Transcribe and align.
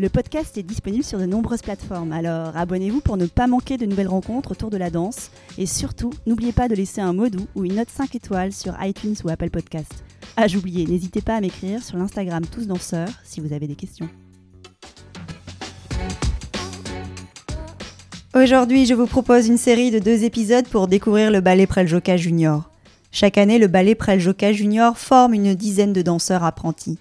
Le 0.00 0.08
podcast 0.08 0.58
est 0.58 0.64
disponible 0.64 1.04
sur 1.04 1.20
de 1.20 1.24
nombreuses 1.24 1.62
plateformes, 1.62 2.10
alors 2.10 2.56
abonnez-vous 2.56 3.00
pour 3.00 3.16
ne 3.16 3.26
pas 3.26 3.46
manquer 3.46 3.76
de 3.76 3.86
nouvelles 3.86 4.08
rencontres 4.08 4.50
autour 4.50 4.68
de 4.68 4.76
la 4.76 4.90
danse. 4.90 5.30
Et 5.56 5.66
surtout, 5.66 6.10
n'oubliez 6.26 6.50
pas 6.50 6.66
de 6.66 6.74
laisser 6.74 7.00
un 7.00 7.12
mot 7.12 7.28
doux 7.28 7.46
ou 7.54 7.64
une 7.64 7.76
note 7.76 7.90
5 7.90 8.12
étoiles 8.16 8.52
sur 8.52 8.74
iTunes 8.82 9.14
ou 9.22 9.28
Apple 9.28 9.50
Podcast. 9.50 10.02
Ah, 10.36 10.48
j'oubliais, 10.48 10.84
n'hésitez 10.84 11.20
pas 11.20 11.36
à 11.36 11.40
m'écrire 11.40 11.80
sur 11.80 11.96
l'Instagram 11.96 12.44
Tous 12.44 12.66
Danseurs 12.66 13.08
si 13.22 13.40
vous 13.40 13.52
avez 13.52 13.68
des 13.68 13.76
questions. 13.76 14.08
Aujourd'hui, 18.34 18.86
je 18.86 18.94
vous 18.94 19.06
propose 19.06 19.46
une 19.46 19.58
série 19.58 19.92
de 19.92 20.00
deux 20.00 20.24
épisodes 20.24 20.66
pour 20.66 20.88
découvrir 20.88 21.30
le 21.30 21.40
ballet 21.40 21.68
Preljoka 21.68 22.16
Junior. 22.16 22.68
Chaque 23.12 23.38
année, 23.38 23.60
le 23.60 23.68
ballet 23.68 23.94
Preljoka 23.94 24.52
Junior 24.52 24.98
forme 24.98 25.34
une 25.34 25.54
dizaine 25.54 25.92
de 25.92 26.02
danseurs 26.02 26.42
apprentis. 26.42 26.98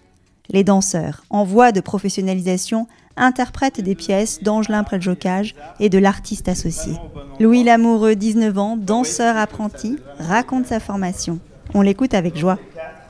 Les 0.49 0.63
danseurs, 0.63 1.23
en 1.29 1.43
voie 1.43 1.71
de 1.71 1.79
professionnalisation, 1.79 2.87
interprètent 3.15 3.81
des 3.81 3.95
pièces 3.95 4.43
d'Angelin 4.43 4.83
Preljocage 4.83 5.55
et 5.79 5.89
de 5.89 5.97
l'artiste 5.97 6.49
associé. 6.49 6.93
Louis 7.39 7.63
Lamoureux, 7.63 8.15
19 8.15 8.57
ans, 8.57 8.77
danseur 8.77 9.37
apprenti, 9.37 9.97
raconte 10.19 10.67
sa 10.67 10.79
formation. 10.79 11.39
On 11.73 11.81
l'écoute 11.81 12.13
avec 12.13 12.37
joie. 12.37 12.59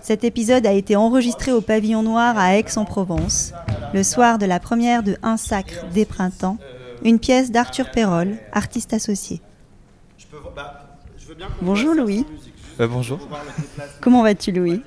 Cet 0.02 0.24
épisode 0.24 0.68
a 0.68 0.74
été 0.74 0.96
enregistré 0.96 1.52
au 1.52 1.62
Pavillon 1.62 2.04
Noir 2.04 2.38
à 2.38 2.58
Aix-en-Provence, 2.58 3.54
le 3.94 4.04
soir 4.04 4.38
de 4.38 4.46
la 4.46 4.60
première 4.60 5.02
de 5.02 5.18
Un 5.24 5.38
sacre 5.38 5.88
des 5.94 6.06
printemps, 6.06 6.58
une 7.04 7.20
pièce 7.20 7.52
d'Arthur 7.52 7.90
Perrol, 7.90 8.38
artiste 8.52 8.94
associé. 8.94 9.42
Bonjour 11.62 11.96
Louis. 11.96 12.26
Euh, 12.80 12.88
bonjour. 12.88 13.20
Comment 14.02 14.24
vas-tu 14.24 14.52
Louis? 14.52 14.82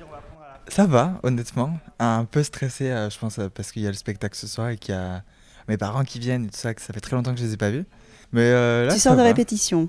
Ça 0.69 0.85
va, 0.85 1.19
honnêtement. 1.23 1.79
Un 1.99 2.25
peu 2.25 2.43
stressé, 2.43 2.91
euh, 2.91 3.09
je 3.09 3.17
pense, 3.17 3.39
euh, 3.39 3.49
parce 3.49 3.71
qu'il 3.71 3.81
y 3.83 3.87
a 3.87 3.89
le 3.91 3.95
spectacle 3.95 4.35
ce 4.37 4.47
soir 4.47 4.69
et 4.69 4.77
qu'il 4.77 4.93
y 4.93 4.97
a 4.97 5.23
mes 5.67 5.77
parents 5.77 6.03
qui 6.03 6.19
viennent 6.19 6.45
et 6.45 6.49
tout 6.49 6.57
ça, 6.57 6.73
que 6.73 6.81
ça 6.81 6.93
fait 6.93 6.99
très 6.99 7.15
longtemps 7.15 7.33
que 7.33 7.39
je 7.39 7.45
les 7.45 7.53
ai 7.53 7.57
pas 7.57 7.69
vus. 7.69 7.85
Mais 8.33 8.41
euh, 8.41 8.85
là, 8.85 8.93
Tu 8.93 8.99
sors 8.99 9.13
de 9.13 9.17
va. 9.21 9.23
répétition. 9.23 9.87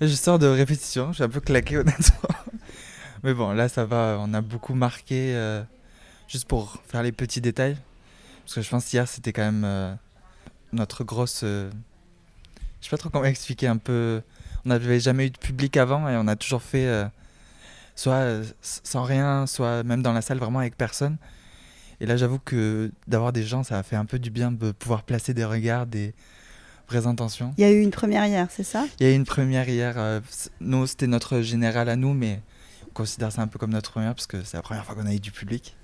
Je 0.00 0.06
sors 0.08 0.38
de 0.38 0.46
répétition, 0.46 1.08
je 1.08 1.14
suis 1.16 1.24
un 1.24 1.28
peu 1.28 1.40
claqué, 1.40 1.76
honnêtement. 1.78 2.28
Mais 3.24 3.32
bon, 3.34 3.52
là, 3.52 3.68
ça 3.68 3.84
va. 3.84 4.18
On 4.20 4.32
a 4.34 4.40
beaucoup 4.42 4.74
marqué, 4.74 5.34
juste 6.28 6.46
pour 6.46 6.76
faire 6.86 7.02
les 7.02 7.12
petits 7.12 7.40
détails. 7.40 7.76
Parce 8.44 8.54
que 8.56 8.62
je 8.62 8.68
pense 8.68 8.92
hier, 8.92 9.08
c'était 9.08 9.32
quand 9.32 9.50
même 9.50 9.98
notre 10.72 11.02
grosse. 11.04 11.40
Je 11.42 11.68
sais 12.80 12.90
pas 12.90 12.98
trop 12.98 13.08
comment 13.08 13.24
expliquer 13.24 13.66
un 13.66 13.78
peu. 13.78 14.22
On 14.64 14.68
n'avait 14.68 15.00
jamais 15.00 15.26
eu 15.26 15.30
de 15.30 15.38
public 15.38 15.76
avant 15.78 16.08
et 16.08 16.16
on 16.16 16.28
a 16.28 16.36
toujours 16.36 16.62
fait 16.62 17.06
soit 17.98 18.12
euh, 18.14 18.44
sans 18.62 19.02
rien, 19.02 19.46
soit 19.48 19.82
même 19.82 20.02
dans 20.02 20.12
la 20.12 20.22
salle 20.22 20.38
vraiment 20.38 20.60
avec 20.60 20.76
personne. 20.76 21.16
Et 22.00 22.06
là, 22.06 22.16
j'avoue 22.16 22.38
que 22.38 22.92
d'avoir 23.08 23.32
des 23.32 23.42
gens, 23.42 23.64
ça 23.64 23.76
a 23.76 23.82
fait 23.82 23.96
un 23.96 24.04
peu 24.04 24.20
du 24.20 24.30
bien 24.30 24.52
de 24.52 24.70
pouvoir 24.70 25.02
placer 25.02 25.34
des 25.34 25.44
regards, 25.44 25.84
des 25.86 26.14
vraies 26.88 27.08
intentions. 27.08 27.52
Il 27.58 27.62
y 27.62 27.64
a 27.64 27.72
eu 27.72 27.80
une 27.80 27.90
première 27.90 28.24
hier, 28.24 28.46
c'est 28.50 28.62
ça? 28.62 28.86
Il 29.00 29.06
y 29.06 29.10
a 29.10 29.12
eu 29.12 29.16
une 29.16 29.24
première 29.24 29.68
hier. 29.68 29.94
euh, 29.96 30.20
nous, 30.60 30.86
c'était 30.86 31.08
notre 31.08 31.40
général 31.40 31.88
à 31.88 31.96
nous, 31.96 32.14
mais 32.14 32.40
on 32.88 32.92
considère 32.92 33.32
ça 33.32 33.42
un 33.42 33.48
peu 33.48 33.58
comme 33.58 33.72
notre 33.72 33.90
première 33.90 34.14
parce 34.14 34.28
que 34.28 34.44
c'est 34.44 34.56
la 34.56 34.62
première 34.62 34.84
fois 34.84 34.94
qu'on 34.94 35.06
a 35.06 35.12
eu 35.12 35.18
du 35.18 35.32
public. 35.32 35.76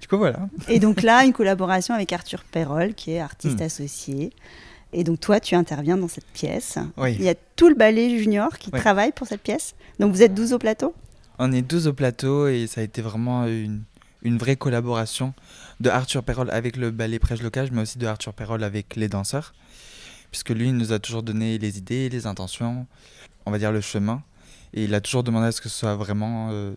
Du 0.00 0.06
coup, 0.06 0.18
voilà. 0.18 0.48
Et 0.68 0.78
donc 0.78 1.02
là, 1.02 1.24
une 1.24 1.32
collaboration 1.32 1.94
avec 1.94 2.12
Arthur 2.12 2.44
Perrol, 2.44 2.94
qui 2.94 3.10
est 3.10 3.20
artiste 3.20 3.58
Hmm. 3.58 3.62
associé. 3.64 4.30
Et 4.92 5.02
donc 5.04 5.18
toi, 5.18 5.40
tu 5.40 5.56
interviens 5.56 5.96
dans 5.96 6.08
cette 6.08 6.26
pièce. 6.32 6.78
Oui. 6.96 7.16
Il 7.18 7.22
y 7.24 7.28
a 7.28 7.34
tout 7.56 7.68
le 7.68 7.74
ballet 7.74 8.16
junior 8.18 8.56
qui 8.58 8.70
Oui. 8.72 8.78
travaille 8.80 9.10
pour 9.12 9.26
cette 9.26 9.42
pièce. 9.42 9.74
Donc 9.98 10.12
vous 10.12 10.22
êtes 10.22 10.32
12 10.32 10.52
au 10.52 10.58
plateau? 10.58 10.94
On 11.42 11.52
est 11.52 11.62
12 11.62 11.86
au 11.86 11.94
plateau 11.94 12.48
et 12.48 12.66
ça 12.66 12.82
a 12.82 12.84
été 12.84 13.00
vraiment 13.00 13.46
une, 13.46 13.84
une 14.20 14.36
vraie 14.36 14.56
collaboration 14.56 15.32
de 15.80 15.88
Arthur 15.88 16.22
Perrol 16.22 16.50
avec 16.50 16.76
le 16.76 16.90
ballet 16.90 17.18
Prêche 17.18 17.40
Locage, 17.40 17.70
mais 17.70 17.80
aussi 17.80 17.96
de 17.96 18.06
Arthur 18.06 18.34
Perrol 18.34 18.62
avec 18.62 18.94
les 18.94 19.08
danseurs. 19.08 19.54
Puisque 20.30 20.50
lui, 20.50 20.68
il 20.68 20.76
nous 20.76 20.92
a 20.92 20.98
toujours 20.98 21.22
donné 21.22 21.56
les 21.56 21.78
idées, 21.78 22.10
les 22.10 22.26
intentions, 22.26 22.86
on 23.46 23.50
va 23.50 23.56
dire 23.56 23.72
le 23.72 23.80
chemin. 23.80 24.22
Et 24.74 24.84
il 24.84 24.94
a 24.94 25.00
toujours 25.00 25.22
demandé 25.22 25.46
à 25.46 25.52
ce 25.52 25.62
que 25.62 25.70
ce 25.70 25.78
soit 25.78 25.96
vraiment 25.96 26.50
euh, 26.52 26.74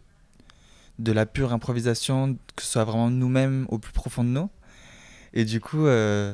de 0.97 1.11
la 1.11 1.25
pure 1.25 1.51
improvisation, 1.51 2.37
que 2.55 2.63
ce 2.63 2.71
soit 2.71 2.85
vraiment 2.85 3.09
nous-mêmes 3.09 3.65
au 3.67 3.79
plus 3.79 3.91
profond 3.91 4.23
de 4.23 4.29
nous. 4.29 4.49
Et 5.33 5.43
du 5.43 5.59
coup, 5.59 5.87
euh, 5.87 6.33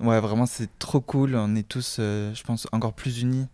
ouais, 0.00 0.18
vraiment, 0.18 0.46
c'est 0.46 0.70
trop 0.78 1.02
cool. 1.02 1.34
On 1.34 1.54
est 1.56 1.68
tous, 1.68 1.98
euh, 1.98 2.32
je 2.32 2.42
pense, 2.42 2.66
encore 2.72 2.94
plus 2.94 3.20
unis 3.20 3.44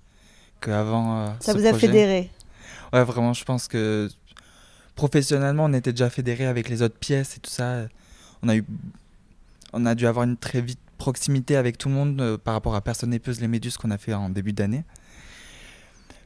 qu'avant. 0.61 1.27
Ça 1.41 1.55
ce 1.55 1.59
vous 1.59 1.67
a 1.67 1.71
projet. 1.71 1.89
fédéré 1.89 2.31
Ouais, 2.93 3.05
vraiment, 3.05 3.33
je 3.33 3.45
pense 3.45 3.69
que 3.69 4.09
professionnellement, 4.95 5.65
on 5.65 5.73
était 5.73 5.93
déjà 5.93 6.11
fédérés 6.11 6.47
avec 6.47 6.69
les 6.69 6.83
autres 6.83 6.99
pièces 6.99 7.37
et 7.37 7.41
tout 7.41 7.51
ça. 7.51 7.87
On 8.43 8.49
a 8.49 8.57
eu, 8.57 8.65
on 9.73 9.87
a 9.87 9.95
dû 9.95 10.07
avoir 10.07 10.25
une 10.25 10.37
très 10.37 10.61
vite 10.61 10.81
proximité 10.99 11.57
avec 11.57 11.79
tout 11.79 11.89
le 11.89 11.95
monde 11.95 12.21
euh, 12.21 12.39
par 12.39 12.55
rapport 12.55 12.75
à 12.75 12.81
Personne 12.83 13.11
n'épeuse 13.11 13.41
les 13.41 13.49
méduses 13.49 13.77
qu'on 13.77 13.91
a 13.91 13.99
fait 13.99 14.13
en 14.13 14.29
début 14.29 14.53
d'année. 14.53 14.85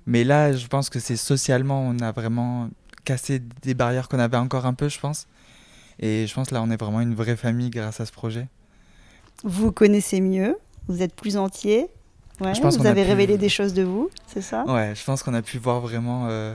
Mais 0.06 0.24
là, 0.24 0.52
je 0.52 0.66
pense 0.66 0.90
que 0.90 0.98
c'est 0.98 1.16
socialement, 1.16 1.80
on 1.80 1.98
a 2.00 2.12
vraiment 2.12 2.68
cassé 3.04 3.40
des 3.62 3.74
barrières 3.74 4.08
qu'on 4.08 4.18
avait 4.18 4.36
encore 4.36 4.66
un 4.66 4.74
peu, 4.74 4.88
je 4.88 4.98
pense. 4.98 5.26
Et 5.98 6.26
je 6.26 6.34
pense 6.34 6.50
là, 6.50 6.62
on 6.62 6.70
est 6.70 6.76
vraiment 6.76 7.00
une 7.00 7.14
vraie 7.14 7.36
famille 7.36 7.70
grâce 7.70 8.00
à 8.00 8.06
ce 8.06 8.12
projet. 8.12 8.48
Vous 9.44 9.72
connaissez 9.72 10.20
mieux, 10.20 10.58
vous 10.88 11.02
êtes 11.02 11.14
plus 11.14 11.36
entier. 11.36 11.88
Ouais, 12.40 12.54
Je 12.54 12.60
pense 12.60 12.76
vous 12.78 12.86
avez 12.86 13.02
pu- 13.02 13.08
révélé 13.08 13.38
des 13.38 13.48
choses 13.48 13.74
de 13.74 13.82
vous, 13.82 14.10
c'est 14.26 14.42
ça? 14.42 14.64
Ouais, 14.66 14.94
je 14.94 15.04
pense 15.04 15.22
qu'on 15.22 15.34
a 15.34 15.42
pu 15.42 15.58
voir 15.58 15.80
vraiment 15.80 16.26
euh, 16.28 16.54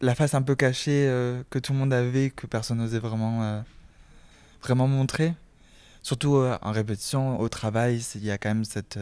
la 0.00 0.14
face 0.14 0.34
un 0.34 0.42
peu 0.42 0.54
cachée 0.54 1.06
euh, 1.08 1.42
que 1.50 1.58
tout 1.58 1.72
le 1.72 1.78
monde 1.78 1.92
avait, 1.92 2.30
que 2.30 2.46
personne 2.46 2.78
n'osait 2.78 2.98
vraiment, 2.98 3.42
euh, 3.42 3.60
vraiment 4.62 4.88
montrer. 4.88 5.34
Surtout 6.02 6.36
en 6.62 6.72
répétition, 6.72 7.38
au 7.40 7.48
travail, 7.50 8.02
il 8.14 8.24
y 8.24 8.30
a 8.30 8.38
quand 8.38 8.48
même 8.48 8.64
cette 8.64 8.98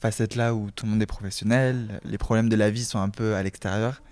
facette-là 0.00 0.52
où 0.52 0.72
tout 0.72 0.84
le 0.84 0.90
monde 0.90 1.02
est 1.02 1.06
professionnel, 1.06 2.00
les 2.04 2.18
problèmes 2.18 2.48
de 2.48 2.56
la 2.56 2.70
vie 2.70 2.84
sont 2.84 2.98
un 2.98 3.08
peu 3.08 3.36
à 3.36 3.42
l'extérieur. 3.44 4.02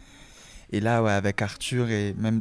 Et 0.71 0.79
là, 0.79 1.03
ouais, 1.03 1.11
avec 1.11 1.43
Arthur 1.43 1.91
et 1.91 2.15
même 2.17 2.39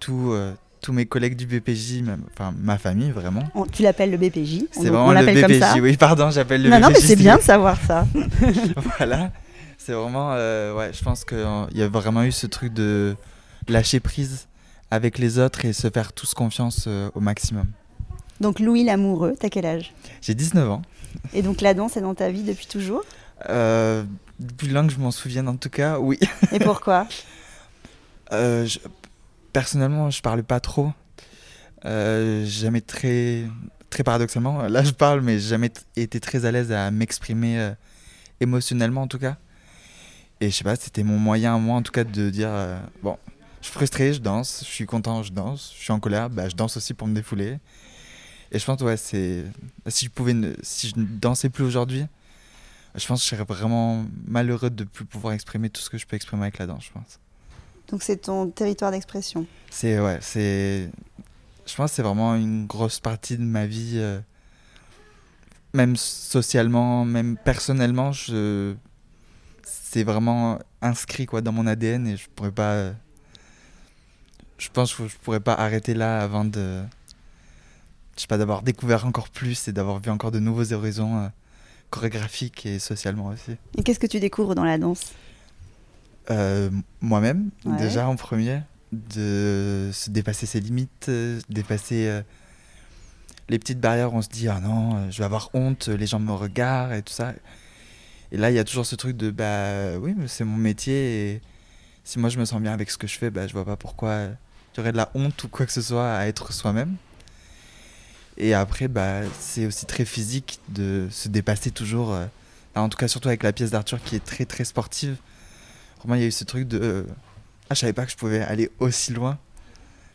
tout, 0.00 0.34
tous 0.84 0.92
mes 0.92 1.06
collègues 1.06 1.34
du 1.34 1.46
BPJ, 1.46 2.02
enfin 2.34 2.52
ma 2.60 2.76
famille 2.76 3.10
vraiment. 3.10 3.42
On- 3.54 3.64
Tu 3.64 3.82
l'appelles 3.82 4.10
le 4.10 4.18
BPJ 4.18 4.64
C'est 4.70 4.80
on 4.80 4.82
vraiment 4.92 5.08
le 5.12 5.14
l'appelle 5.14 5.40
comme 5.40 5.58
ça. 5.58 5.72
BPJ, 5.72 5.80
oui, 5.80 5.96
pardon, 5.96 6.30
j'appelle 6.30 6.62
le 6.62 6.68
non, 6.68 6.78
non, 6.78 6.88
mais 6.88 6.94
BPJ, 6.96 7.06
c'est 7.06 7.16
bien 7.16 7.36
de 7.38 7.42
savoir 7.42 7.78
ça. 7.86 8.06
voilà. 8.98 9.32
C'est 9.78 9.92
vraiment. 9.94 10.32
euh, 10.34 10.74
ouais, 10.74 10.90
je 10.92 11.02
pense 11.02 11.24
qu'il 11.24 11.38
y 11.74 11.82
a 11.82 11.88
vraiment 11.88 12.22
eu 12.22 12.32
ce 12.32 12.46
truc 12.46 12.74
de 12.74 13.16
lâcher 13.66 13.98
prise 13.98 14.46
avec 14.90 15.16
les 15.16 15.38
autres 15.38 15.64
et 15.64 15.72
se 15.72 15.88
faire 15.88 16.12
tous 16.12 16.34
confiance 16.34 16.84
euh, 16.86 17.10
au 17.14 17.20
maximum. 17.20 17.64
Donc 18.40 18.60
Louis 18.60 18.84
l'amoureux, 18.84 19.34
t'as 19.40 19.48
quel 19.48 19.64
âge? 19.64 19.94
J'ai 20.20 20.34
19 20.34 20.70
ans. 20.70 20.82
Et 21.32 21.40
donc 21.40 21.62
la 21.62 21.72
danse 21.72 21.96
est 21.96 22.02
dans 22.02 22.14
ta 22.14 22.28
vie 22.30 22.42
depuis 22.42 22.66
toujours? 22.66 23.02
Euh, 23.48 24.04
depuis 24.38 24.68
longtemps 24.68 24.88
que 24.88 24.92
je 24.92 24.98
m'en 24.98 25.10
souvienne, 25.10 25.48
en 25.48 25.56
tout 25.56 25.70
cas, 25.70 25.98
oui. 25.98 26.18
Et 26.52 26.58
pourquoi? 26.58 27.06
Euh, 28.32 28.66
je- 28.66 28.78
personnellement, 29.54 30.10
je 30.10 30.20
parle 30.20 30.42
pas 30.42 30.60
trop. 30.60 30.92
Euh, 31.86 32.44
jamais 32.44 32.80
très, 32.82 33.44
très 33.90 34.02
paradoxalement, 34.02 34.62
là 34.68 34.82
je 34.82 34.90
parle, 34.92 35.20
mais 35.20 35.38
j'ai 35.38 35.48
jamais 35.50 35.70
été 35.96 36.18
très 36.20 36.44
à 36.44 36.50
l'aise 36.50 36.72
à 36.72 36.90
m'exprimer 36.90 37.58
euh, 37.58 37.72
émotionnellement 38.40 39.02
en 39.02 39.06
tout 39.06 39.18
cas. 39.18 39.36
Et 40.40 40.50
je 40.50 40.56
sais 40.56 40.64
pas, 40.64 40.76
c'était 40.76 41.02
mon 41.02 41.18
moyen 41.18 41.58
moi 41.58 41.76
en 41.76 41.82
tout 41.82 41.92
cas 41.92 42.04
de 42.04 42.30
dire 42.30 42.48
euh, 42.50 42.78
bon, 43.02 43.18
je 43.60 43.66
suis 43.66 43.74
frustré, 43.74 44.12
je 44.14 44.20
danse, 44.20 44.60
je 44.66 44.70
suis 44.70 44.86
content, 44.86 45.22
je 45.22 45.32
danse, 45.32 45.72
je 45.76 45.82
suis 45.82 45.92
en 45.92 46.00
colère, 46.00 46.30
bah, 46.30 46.48
je 46.48 46.54
danse 46.56 46.76
aussi 46.78 46.94
pour 46.94 47.06
me 47.06 47.14
défouler. 47.14 47.58
Et 48.50 48.58
je 48.58 48.64
pense 48.64 48.80
ouais, 48.80 48.96
c'est 48.96 49.44
si 49.88 50.06
je 50.06 50.10
pouvais, 50.10 50.32
ne- 50.34 50.54
si 50.62 50.88
je 50.88 50.98
ne 50.98 51.04
dansais 51.04 51.50
plus 51.50 51.64
aujourd'hui, 51.64 52.06
je 52.94 53.06
pense 53.06 53.20
que 53.20 53.24
je 53.28 53.36
serais 53.36 53.44
vraiment 53.44 54.06
malheureux 54.26 54.70
de 54.70 54.84
plus 54.84 55.04
pouvoir 55.04 55.34
exprimer 55.34 55.68
tout 55.68 55.82
ce 55.82 55.90
que 55.90 55.98
je 55.98 56.06
peux 56.06 56.16
exprimer 56.16 56.42
avec 56.44 56.58
la 56.58 56.66
danse, 56.66 56.84
je 56.86 56.92
pense. 56.92 57.18
Donc 57.88 58.02
c'est 58.02 58.16
ton 58.16 58.48
territoire 58.48 58.90
d'expression. 58.90 59.46
C'est 59.70 60.00
ouais, 60.00 60.18
c'est 60.20 60.90
je 61.66 61.74
pense 61.74 61.90
que 61.90 61.96
c'est 61.96 62.02
vraiment 62.02 62.34
une 62.34 62.66
grosse 62.66 63.00
partie 63.00 63.36
de 63.36 63.42
ma 63.42 63.66
vie 63.66 63.94
euh, 63.96 64.20
même 65.72 65.96
socialement, 65.96 67.04
même 67.04 67.36
personnellement, 67.36 68.12
je 68.12 68.74
c'est 69.62 70.04
vraiment 70.04 70.58
inscrit 70.82 71.26
quoi 71.26 71.40
dans 71.40 71.52
mon 71.52 71.66
ADN 71.66 72.06
et 72.06 72.16
je 72.16 72.28
pourrais 72.28 72.50
pas 72.50 72.92
je 74.58 74.68
pense 74.70 74.94
que 74.94 75.06
je 75.06 75.16
pourrais 75.18 75.40
pas 75.40 75.54
arrêter 75.54 75.94
là 75.94 76.20
avant 76.20 76.44
de. 76.44 76.82
Je 78.16 78.22
sais 78.22 78.26
pas, 78.28 78.38
d'avoir 78.38 78.62
découvert 78.62 79.06
encore 79.06 79.28
plus 79.28 79.66
et 79.66 79.72
d'avoir 79.72 79.98
vu 79.98 80.10
encore 80.10 80.30
de 80.30 80.38
nouveaux 80.38 80.72
horizons 80.72 81.18
euh, 81.18 81.28
chorégraphiques 81.90 82.64
et 82.64 82.78
socialement 82.78 83.26
aussi. 83.26 83.56
Et 83.76 83.82
qu'est-ce 83.82 83.98
que 83.98 84.06
tu 84.06 84.20
découvres 84.20 84.54
dans 84.54 84.64
la 84.64 84.78
danse? 84.78 85.12
Euh, 86.30 86.70
Moi-même, 87.00 87.50
Ouais. 87.64 87.76
déjà 87.76 88.08
en 88.08 88.16
premier, 88.16 88.62
de 88.92 89.90
se 89.92 90.10
dépasser 90.10 90.46
ses 90.46 90.60
limites, 90.60 91.06
euh, 91.08 91.40
dépasser 91.48 92.06
euh, 92.08 92.22
les 93.48 93.58
petites 93.58 93.80
barrières 93.80 94.14
où 94.14 94.18
on 94.18 94.22
se 94.22 94.28
dit 94.28 94.48
Ah 94.48 94.60
non, 94.60 95.10
je 95.10 95.18
vais 95.18 95.24
avoir 95.24 95.50
honte, 95.54 95.88
les 95.88 96.06
gens 96.06 96.18
me 96.20 96.32
regardent 96.32 96.92
et 96.92 97.02
tout 97.02 97.12
ça. 97.12 97.34
Et 98.32 98.36
là, 98.36 98.50
il 98.50 98.54
y 98.54 98.58
a 98.58 98.64
toujours 98.64 98.86
ce 98.86 98.96
truc 98.96 99.16
de 99.16 99.30
Bah 99.30 99.98
oui, 100.00 100.14
mais 100.16 100.28
c'est 100.28 100.44
mon 100.44 100.56
métier 100.56 101.30
et 101.34 101.40
si 102.04 102.18
moi 102.18 102.28
je 102.30 102.38
me 102.38 102.44
sens 102.44 102.60
bien 102.60 102.72
avec 102.72 102.90
ce 102.90 102.98
que 102.98 103.06
je 103.06 103.16
fais, 103.18 103.30
bah, 103.30 103.46
je 103.46 103.52
vois 103.52 103.64
pas 103.64 103.76
pourquoi 103.76 104.24
il 104.24 104.78
y 104.78 104.80
aurait 104.80 104.92
de 104.92 104.96
la 104.96 105.10
honte 105.14 105.42
ou 105.44 105.48
quoi 105.48 105.66
que 105.66 105.72
ce 105.72 105.82
soit 105.82 106.12
à 106.16 106.26
être 106.26 106.52
soi-même. 106.52 106.96
Et 108.36 108.52
après, 108.54 108.88
bah, 108.88 109.20
c'est 109.40 109.66
aussi 109.66 109.86
très 109.86 110.04
physique 110.04 110.58
de 110.70 111.06
se 111.10 111.28
dépasser 111.28 111.70
toujours. 111.70 112.12
euh, 112.12 112.26
en 112.74 112.88
tout 112.88 112.98
cas, 112.98 113.06
surtout 113.06 113.28
avec 113.28 113.42
la 113.44 113.52
pièce 113.52 113.70
d'Arthur 113.70 114.02
qui 114.02 114.16
est 114.16 114.24
très 114.24 114.44
très 114.46 114.64
sportive. 114.64 115.16
Vraiment, 116.04 116.16
il 116.16 116.20
y 116.20 116.24
a 116.24 116.28
eu 116.28 116.32
ce 116.32 116.44
truc 116.44 116.68
de. 116.68 116.78
euh, 116.80 117.02
ah, 117.70 117.74
je 117.74 117.80
savais 117.80 117.92
pas 117.94 118.04
que 118.04 118.10
je 118.12 118.16
pouvais 118.16 118.42
aller 118.42 118.70
aussi 118.78 119.12
loin, 119.12 119.38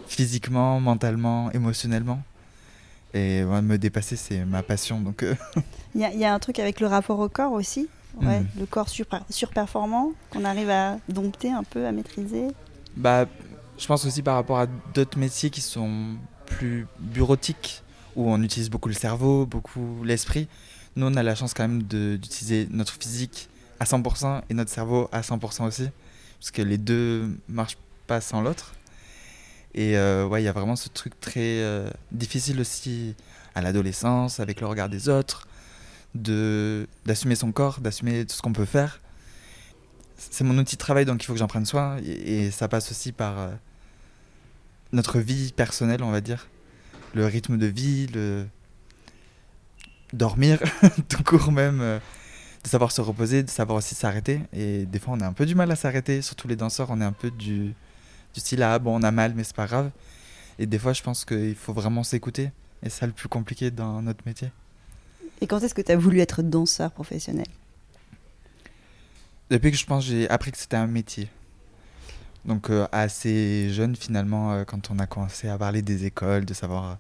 physiquement, 0.08 0.80
mentalement, 0.80 1.52
émotionnellement. 1.52 2.22
Et 3.14 3.44
ouais, 3.44 3.62
me 3.62 3.78
dépasser, 3.78 4.16
c'est 4.16 4.46
ma 4.46 4.62
passion. 4.62 5.02
Donc, 5.02 5.24
euh, 5.24 5.34
Il 5.96 6.02
y, 6.02 6.06
a- 6.06 6.14
il 6.14 6.20
y 6.20 6.26
a 6.26 6.32
un 6.34 6.38
truc 6.40 6.60
avec 6.60 6.80
le 6.80 6.86
rapport 6.88 7.18
au 7.20 7.28
corps 7.30 7.54
aussi. 7.54 7.90
Ouais, 8.22 8.40
Mhm. 8.42 8.48
Le 8.60 8.66
corps 8.68 8.88
surper- 8.90 9.22
surperformant 9.30 10.12
qu'on 10.30 10.46
arrive 10.46 10.70
à 10.70 10.98
dompter 11.10 11.52
un 11.52 11.64
peu, 11.64 11.86
à 11.88 11.92
maîtriser. 11.92 12.48
bah, 12.96 13.26
je 13.78 13.88
pense 13.88 14.06
aussi 14.06 14.22
par 14.22 14.36
rapport 14.36 14.60
à 14.60 14.68
d'autres 14.94 15.18
métiers 15.18 15.50
qui 15.50 15.62
sont 15.62 16.16
plus 16.46 16.86
bureautiques, 17.00 17.82
où 18.16 18.30
on 18.30 18.42
utilise 18.44 18.70
beaucoup 18.70 18.90
le 18.90 18.96
cerveau, 18.96 19.46
beaucoup 19.46 20.04
l'esprit. 20.04 20.48
Nous, 20.96 21.06
on 21.08 21.16
a 21.16 21.24
la 21.24 21.34
chance 21.34 21.54
quand 21.54 21.64
même 21.68 21.82
d'utiliser 21.84 22.68
notre 22.72 22.94
physique 22.94 23.48
à 23.80 23.86
100% 23.86 24.42
et 24.50 24.54
notre 24.54 24.72
cerveau 24.72 25.10
à 25.12 25.22
100% 25.22 25.68
aussi, 25.68 25.90
parce 26.40 26.52
que 26.52 26.62
les 26.62 26.78
deux 26.78 27.30
marchent 27.48 27.78
pas 28.08 28.22
sans 28.22 28.42
l'autre. 28.42 28.74
Et 29.74 29.98
euh, 29.98 30.26
ouais, 30.26 30.42
il 30.42 30.46
y 30.46 30.48
a 30.48 30.52
vraiment 30.52 30.76
ce 30.76 30.90
truc 30.90 31.20
très 31.20 31.62
euh, 31.62 31.90
difficile 32.12 32.60
aussi 32.60 33.16
à 33.56 33.62
l'adolescence, 33.62 34.40
avec 34.40 34.62
le 34.62 34.68
regard 34.68 34.90
des 34.90 35.10
autres, 35.10 35.48
de 36.16 36.88
d'assumer 37.06 37.36
son 37.36 37.52
corps, 37.52 37.80
d'assumer 37.80 38.26
tout 38.26 38.36
ce 38.36 38.42
qu'on 38.42 38.54
peut 38.54 38.66
faire. 38.66 39.00
C'est 40.18 40.44
mon 40.44 40.58
outil 40.58 40.76
de 40.76 40.80
travail, 40.80 41.06
donc 41.06 41.24
il 41.24 41.26
faut 41.26 41.34
que 41.34 41.40
j'en 41.40 41.48
prenne 41.48 41.66
soin. 41.66 41.98
Et, 42.04 42.52
ça 42.52 42.68
passe 42.68 42.92
aussi 42.92 43.12
par 43.12 43.40
euh, 43.40 43.50
notre 44.92 45.20
vie 45.20 45.54
personnelle, 45.54 46.04
on 46.04 46.12
va 46.12 46.22
dire. 46.22 46.48
Le 47.14 47.26
rythme 47.26 47.58
de 47.58 47.68
vie, 47.68 48.08
le 48.08 48.46
dormir, 50.14 50.60
tout 51.10 51.24
court 51.24 51.52
même. 51.52 52.00
De 52.70 52.72
savoir 52.72 52.92
se 52.92 53.02
reposer, 53.02 53.42
de 53.42 53.50
savoir 53.50 53.80
aussi 53.80 53.96
s'arrêter. 53.96 54.42
Et 54.54 54.86
des 54.86 55.00
fois, 55.00 55.16
on 55.18 55.22
a 55.22 55.26
un 55.26 55.34
peu 55.34 55.48
du 55.48 55.56
mal 55.56 55.72
à 55.72 55.76
s'arrêter. 55.76 56.22
Surtout 56.22 56.48
les 56.48 56.56
danseurs, 56.56 56.90
on 56.92 57.02
est 57.02 57.06
un 57.06 57.12
peu 57.12 57.32
du, 57.32 57.74
du 58.34 58.40
style 58.40 58.62
ah 58.62 58.78
bon, 58.78 59.00
on 59.00 59.02
a 59.02 59.10
mal, 59.10 59.34
mais 59.36 59.44
c'est 59.44 59.56
pas 59.56 59.66
grave. 59.66 59.90
Et 60.60 60.68
des 60.68 60.78
fois, 60.78 60.94
je 60.94 61.02
pense 61.02 61.26
qu'il 61.26 61.56
faut 61.56 61.74
vraiment 61.74 62.04
s'écouter. 62.04 62.52
Et 62.84 62.90
c'est 62.90 63.00
ça 63.00 63.08
le 63.08 63.12
plus 63.12 63.28
compliqué 63.28 63.72
dans 63.72 64.04
notre 64.04 64.24
métier. 64.28 64.52
Et 65.42 65.48
quand 65.48 65.64
est-ce 65.64 65.74
que 65.74 65.82
tu 65.82 65.92
as 65.92 65.98
voulu 65.98 66.20
être 66.20 66.44
danseur 66.44 66.92
professionnel? 66.92 67.48
Depuis 69.50 69.72
que 69.72 69.78
je 69.78 69.86
pense, 69.86 70.06
j'ai 70.06 70.30
appris 70.30 70.52
que 70.52 70.58
c'était 70.60 70.78
un 70.78 70.86
métier. 70.86 71.28
Donc 72.46 72.70
euh, 72.70 72.88
assez 72.92 73.72
jeune 73.72 73.96
finalement, 73.96 74.54
euh, 74.54 74.64
quand 74.64 74.92
on 74.92 75.00
a 75.00 75.08
commencé 75.08 75.50
à 75.50 75.58
parler 75.58 75.82
des 75.82 76.06
écoles, 76.06 76.46
de 76.46 76.54
savoir 76.54 76.86
euh, 76.86 76.96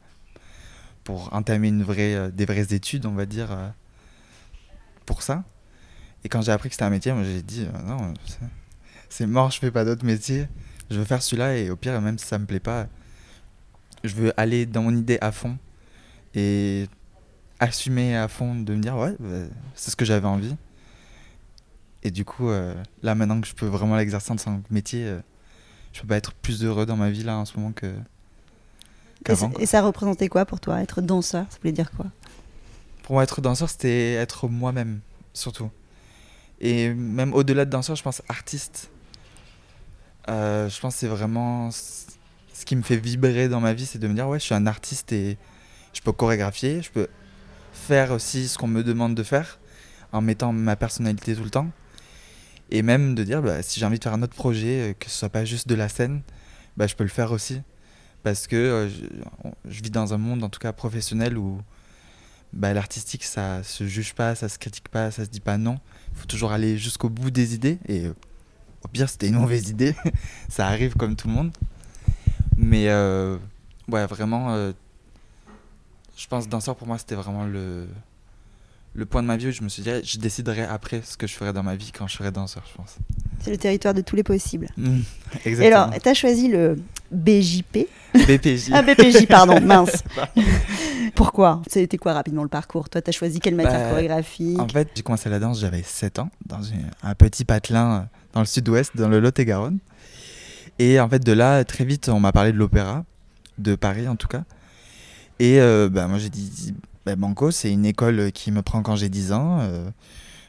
pour 1.04 1.32
entamer 1.32 1.68
une 1.68 1.84
vraie, 1.84 2.32
des 2.32 2.46
vraies 2.46 2.74
études, 2.74 3.06
on 3.06 3.14
va 3.14 3.28
dire, 3.28 3.50
pour 5.06 5.22
ça. 5.22 5.44
Et 6.24 6.30
quand 6.30 6.42
j'ai 6.42 6.52
appris 6.52 6.70
que 6.70 6.76
c'était 6.76 6.84
un 6.86 6.90
métier, 6.90 7.14
moi 7.14 7.24
j'ai 7.24 7.42
dit 7.42 7.66
euh, 7.66 7.82
non, 7.88 8.14
c'est- 9.10 9.26
mort, 9.26 9.52
je 9.52 9.60
fais 9.60 9.72
pas 9.72 9.86
d'autre 9.86 10.06
métier. 10.06 10.48
Je 10.90 10.98
veux 10.98 11.06
faire 11.06 11.22
celui-là 11.22 11.56
et 11.58 11.70
au 11.70 11.76
pire, 11.76 12.00
même 12.02 12.18
si 12.18 12.26
ça 12.26 12.38
me 12.40 12.46
plaît 12.46 12.60
pas, 12.60 12.88
je 14.04 14.14
veux 14.16 14.34
aller 14.40 14.66
dans 14.66 14.82
mon 14.84 14.96
idée 14.96 15.18
à 15.22 15.32
fond 15.32 15.58
et 16.36 16.88
assumer 17.60 18.16
à 18.16 18.28
fond 18.28 18.56
de 18.56 18.74
me 18.74 18.82
dire 18.82 18.96
ouais, 18.98 19.16
bah, 19.20 19.48
c'est 19.76 19.92
ce 19.92 19.96
que 19.96 20.06
j'avais 20.06 20.28
envie. 20.28 20.56
Et 22.04 22.12
du 22.12 22.24
coup, 22.26 22.50
euh, 22.50 22.74
là 23.04 23.14
maintenant 23.16 23.40
que 23.42 23.48
je 23.48 23.54
peux 23.54 23.66
vraiment 23.66 23.96
l'exercer 23.98 24.32
en 24.32 24.36
tant 24.38 24.58
que 24.62 24.74
métier, 24.74 25.06
euh, 25.06 25.20
je 25.94 26.02
peux 26.02 26.08
pas 26.08 26.18
être 26.18 26.34
plus 26.34 26.64
heureux 26.64 26.86
dans 26.86 26.96
ma 26.96 27.10
vie 27.10 27.24
là 27.24 27.38
en 27.38 27.46
ce 27.46 27.58
moment 27.58 27.72
que 27.72 27.94
et 29.60 29.66
ça 29.66 29.82
représentait 29.82 30.30
quoi 30.30 30.46
pour 30.46 30.60
toi 30.60 30.82
Être 30.82 31.02
danseur, 31.02 31.46
ça 31.50 31.58
voulait 31.62 31.74
dire 31.74 31.92
quoi? 31.92 32.06
Pour 33.04 33.14
moi, 33.16 33.24
être 33.24 33.42
danseur, 33.42 33.70
c'était 33.70 34.14
être 34.14 34.48
moi-même, 34.48 35.02
surtout. 35.34 35.70
Et 36.62 36.94
même 36.94 37.34
au-delà 37.34 37.66
de 37.66 37.70
danseur, 37.70 37.96
je 37.96 38.04
pense 38.04 38.22
artiste. 38.28 38.90
Euh, 40.28 40.70
je 40.70 40.80
pense 40.80 40.96
que 40.96 41.00
c'est 41.00 41.08
vraiment 41.08 41.72
ce 41.72 42.66
qui 42.66 42.76
me 42.76 42.82
fait 42.82 42.98
vibrer 42.98 43.48
dans 43.48 43.62
ma 43.62 43.74
vie, 43.74 43.86
c'est 43.86 44.00
de 44.00 44.08
me 44.08 44.14
dire, 44.14 44.28
ouais, 44.28 44.40
je 44.40 44.46
suis 44.46 44.56
un 44.56 44.68
artiste 44.68 45.12
et 45.12 45.38
je 45.94 46.02
peux 46.02 46.12
chorégraphier, 46.12 46.82
je 46.82 46.92
peux 46.92 47.08
faire 47.72 48.12
aussi 48.12 48.48
ce 48.48 48.58
qu'on 48.58 48.68
me 48.68 48.84
demande 48.84 49.16
de 49.16 49.24
faire 49.24 49.60
en 50.12 50.22
mettant 50.22 50.52
ma 50.52 50.76
personnalité 50.76 51.36
tout 51.36 51.44
le 51.44 51.50
temps. 51.50 51.70
Et 52.72 52.82
même 52.82 53.16
de 53.16 53.24
dire, 53.24 53.42
bah, 53.42 53.64
si 53.64 53.80
j'ai 53.80 53.86
envie 53.86 53.98
de 53.98 54.04
faire 54.04 54.14
un 54.14 54.22
autre 54.22 54.36
projet, 54.36 54.92
euh, 54.92 54.94
que 54.94 55.10
ce 55.10 55.18
soit 55.18 55.30
pas 55.30 55.46
juste 55.46 55.68
de 55.68 55.76
la 55.76 55.90
scène, 55.90 56.22
bah, 56.78 56.86
je 56.86 56.96
peux 56.96 57.04
le 57.04 57.10
faire 57.10 57.32
aussi. 57.32 57.62
Parce 58.22 58.46
que 58.46 58.56
euh, 58.56 58.90
je, 58.90 59.06
je 59.66 59.82
vis 59.82 59.90
dans 59.90 60.14
un 60.14 60.18
monde, 60.18 60.44
en 60.44 60.50
tout 60.50 60.60
cas 60.60 60.74
professionnel, 60.74 61.38
où 61.38 61.62
bah, 62.54 62.74
l'artistique, 62.74 63.24
ça 63.24 63.64
se 63.64 63.86
juge 63.88 64.14
pas, 64.14 64.36
ça 64.36 64.50
se 64.50 64.58
critique 64.58 64.90
pas, 64.90 65.12
ça 65.12 65.26
se 65.26 65.30
dit 65.30 65.40
pas 65.40 65.58
non. 65.58 65.78
Il 66.14 66.20
faut 66.20 66.26
toujours 66.26 66.52
aller 66.52 66.78
jusqu'au 66.78 67.10
bout 67.10 67.32
des 67.32 67.54
idées. 67.54 67.78
Et 67.88 68.06
euh, 68.06 68.14
au 68.84 68.88
pire, 68.88 69.10
c'était 69.10 69.28
une 69.28 69.36
mauvaise 69.40 69.70
idée. 69.76 69.96
ça 70.50 70.68
arrive 70.68 70.96
comme 70.96 71.16
tout 71.16 71.28
le 71.28 71.34
monde. 71.34 71.52
Mais 72.58 72.90
euh, 72.90 73.38
ouais, 73.88 74.06
vraiment, 74.08 74.54
euh, 74.54 74.72
je 76.18 76.28
pense 76.28 76.50
danseur 76.50 76.76
pour 76.76 76.88
moi, 76.88 76.98
c'était 76.98 77.16
vraiment 77.16 77.46
le, 77.46 77.88
le 78.94 79.06
point 79.06 79.22
de 79.22 79.28
ma 79.28 79.38
vie 79.38 79.48
où 79.48 79.52
je 79.52 79.62
me 79.62 79.70
suis 79.70 79.84
dit, 79.84 79.92
je 80.04 80.18
déciderai 80.18 80.64
après 80.64 81.02
ce 81.04 81.16
que 81.16 81.28
je 81.28 81.34
ferai 81.36 81.54
dans 81.54 81.64
ma 81.64 81.76
vie 81.76 81.92
quand 81.92 82.08
je 82.08 82.18
serai 82.18 82.32
danseur, 82.32 82.64
je 82.70 82.76
pense. 82.76 82.96
C'est 83.42 83.52
le 83.52 83.58
territoire 83.58 83.94
de 83.94 84.02
tous 84.02 84.16
les 84.16 84.24
possibles. 84.24 84.68
Mm, 84.78 85.00
Et 85.46 85.50
exactement. 85.50 85.84
alors, 85.84 86.02
tu 86.02 86.10
as 86.10 86.14
choisi 86.14 86.48
le 86.50 86.78
BJP 87.12 87.88
BPJ. 88.14 88.72
Ah, 88.74 88.82
BPJ, 88.82 89.28
pardon, 89.28 89.60
mince. 89.66 90.04
Pourquoi? 91.16 91.62
C'était 91.68 91.98
quoi 91.98 92.14
rapidement 92.14 92.44
le 92.44 92.50
parcours? 92.50 92.90
Toi, 92.90 93.02
tu 93.02 93.10
as 93.10 93.12
choisi 93.14 93.40
quelle 93.40 93.56
matière 93.56 93.82
Bah, 93.84 93.90
chorégraphique? 93.90 94.60
En 94.60 94.68
fait, 94.68 94.90
j'ai 94.96 95.04
commencé 95.04 95.30
la 95.30 95.40
danse, 95.40 95.60
j'avais 95.60 95.84
7 95.84 96.20
ans, 96.20 96.30
dans 96.46 96.62
une- 96.64 96.90
un 97.04 97.16
petit 97.16 97.46
patelin 97.46 97.92
euh, 97.92 98.02
dans 98.34 98.40
le 98.42 98.46
sud-ouest, 98.46 98.92
dans 98.96 99.10
le 99.10 99.20
Lot-et-Garonne. 99.20 99.78
Et 100.80 101.00
en 101.00 101.10
fait, 101.10 101.20
de 101.24 101.32
là, 101.32 101.64
très 101.66 101.86
vite, 101.86 102.10
on 102.10 102.20
m'a 102.20 102.32
parlé 102.32 102.52
de 102.52 102.58
l'opéra, 102.58 103.04
de 103.58 103.76
Paris 103.76 104.08
en 104.08 104.16
tout 104.16 104.28
cas. 104.28 104.44
Et 105.40 105.60
euh, 105.60 105.90
bah, 105.90 106.08
moi, 106.08 106.18
j'ai 106.18 106.30
dit, 106.30 106.74
bah, 107.06 107.16
Banco, 107.16 107.52
c'est 107.52 107.72
une 107.72 107.86
école 107.86 108.32
qui 108.32 108.52
me 108.52 108.62
prend 108.62 108.82
quand 108.82 108.96
j'ai 108.96 109.10
10 109.10 109.32
ans. 109.34 109.60
euh, 109.62 109.88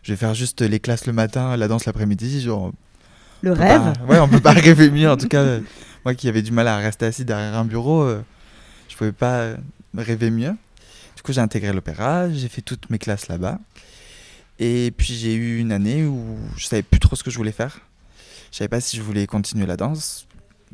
je 0.03 0.13
vais 0.13 0.17
faire 0.17 0.33
juste 0.35 0.63
les 0.63 0.81
classes 0.81 1.07
le 1.07 1.13
matin, 1.13 1.57
la 1.59 1.69
danse 1.69 1.85
l'après-midi. 1.85 2.41
Genre, 2.41 2.73
Le 3.43 3.53
rêve 3.53 3.93
pas- 3.95 4.05
Ouais, 4.07 4.19
on 4.19 4.29
peut 4.29 4.41
pas 4.41 4.53
rêver 4.55 4.91
mieux. 4.91 5.11
En 5.11 5.17
tout 5.17 5.29
cas, 5.29 5.41
euh, 5.43 5.61
moi 6.05 6.15
qui 6.15 6.29
avais 6.29 6.43
du 6.43 6.53
mal 6.53 6.69
à 6.69 6.77
rester 6.79 7.07
assis 7.07 7.25
derrière 7.25 7.57
un 7.57 7.65
bureau, 7.65 8.03
euh, 8.03 8.23
je 8.89 8.97
pouvais 8.97 9.13
pas 9.13 9.37
euh, 9.39 9.57
rêver 9.97 10.31
mieux. 10.31 10.55
Du 11.17 11.23
coup, 11.23 11.33
j'ai 11.33 11.41
intégré 11.41 11.73
l'opéra, 11.73 12.31
j'ai 12.31 12.49
fait 12.49 12.63
toutes 12.63 12.89
mes 12.91 12.99
classes 12.99 13.29
là-bas. 13.29 13.59
Et 14.59 14.93
puis, 14.97 15.15
j'ai 15.15 15.35
eu 15.35 15.59
une 15.59 15.73
année 15.73 16.05
où 16.05 16.37
je 16.57 16.67
savais 16.67 16.83
plus 16.83 17.01
trop 17.01 17.17
ce 17.17 17.23
que 17.25 17.31
je 17.31 17.37
voulais 17.37 17.53
faire. 17.53 17.81
Je 18.53 18.59
savais 18.59 18.69
pas 18.69 18.81
si 18.81 18.97
je 18.97 19.03
voulais 19.03 19.27
continuer 19.27 19.65
la 19.67 19.77
danse 19.77 20.27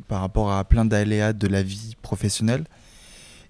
par 0.07 0.21
rapport 0.21 0.51
à 0.51 0.63
plein 0.63 0.83
d'aléas 0.85 1.33
de 1.33 1.47
la 1.47 1.63
vie 1.63 1.95
professionnelle. 2.01 2.65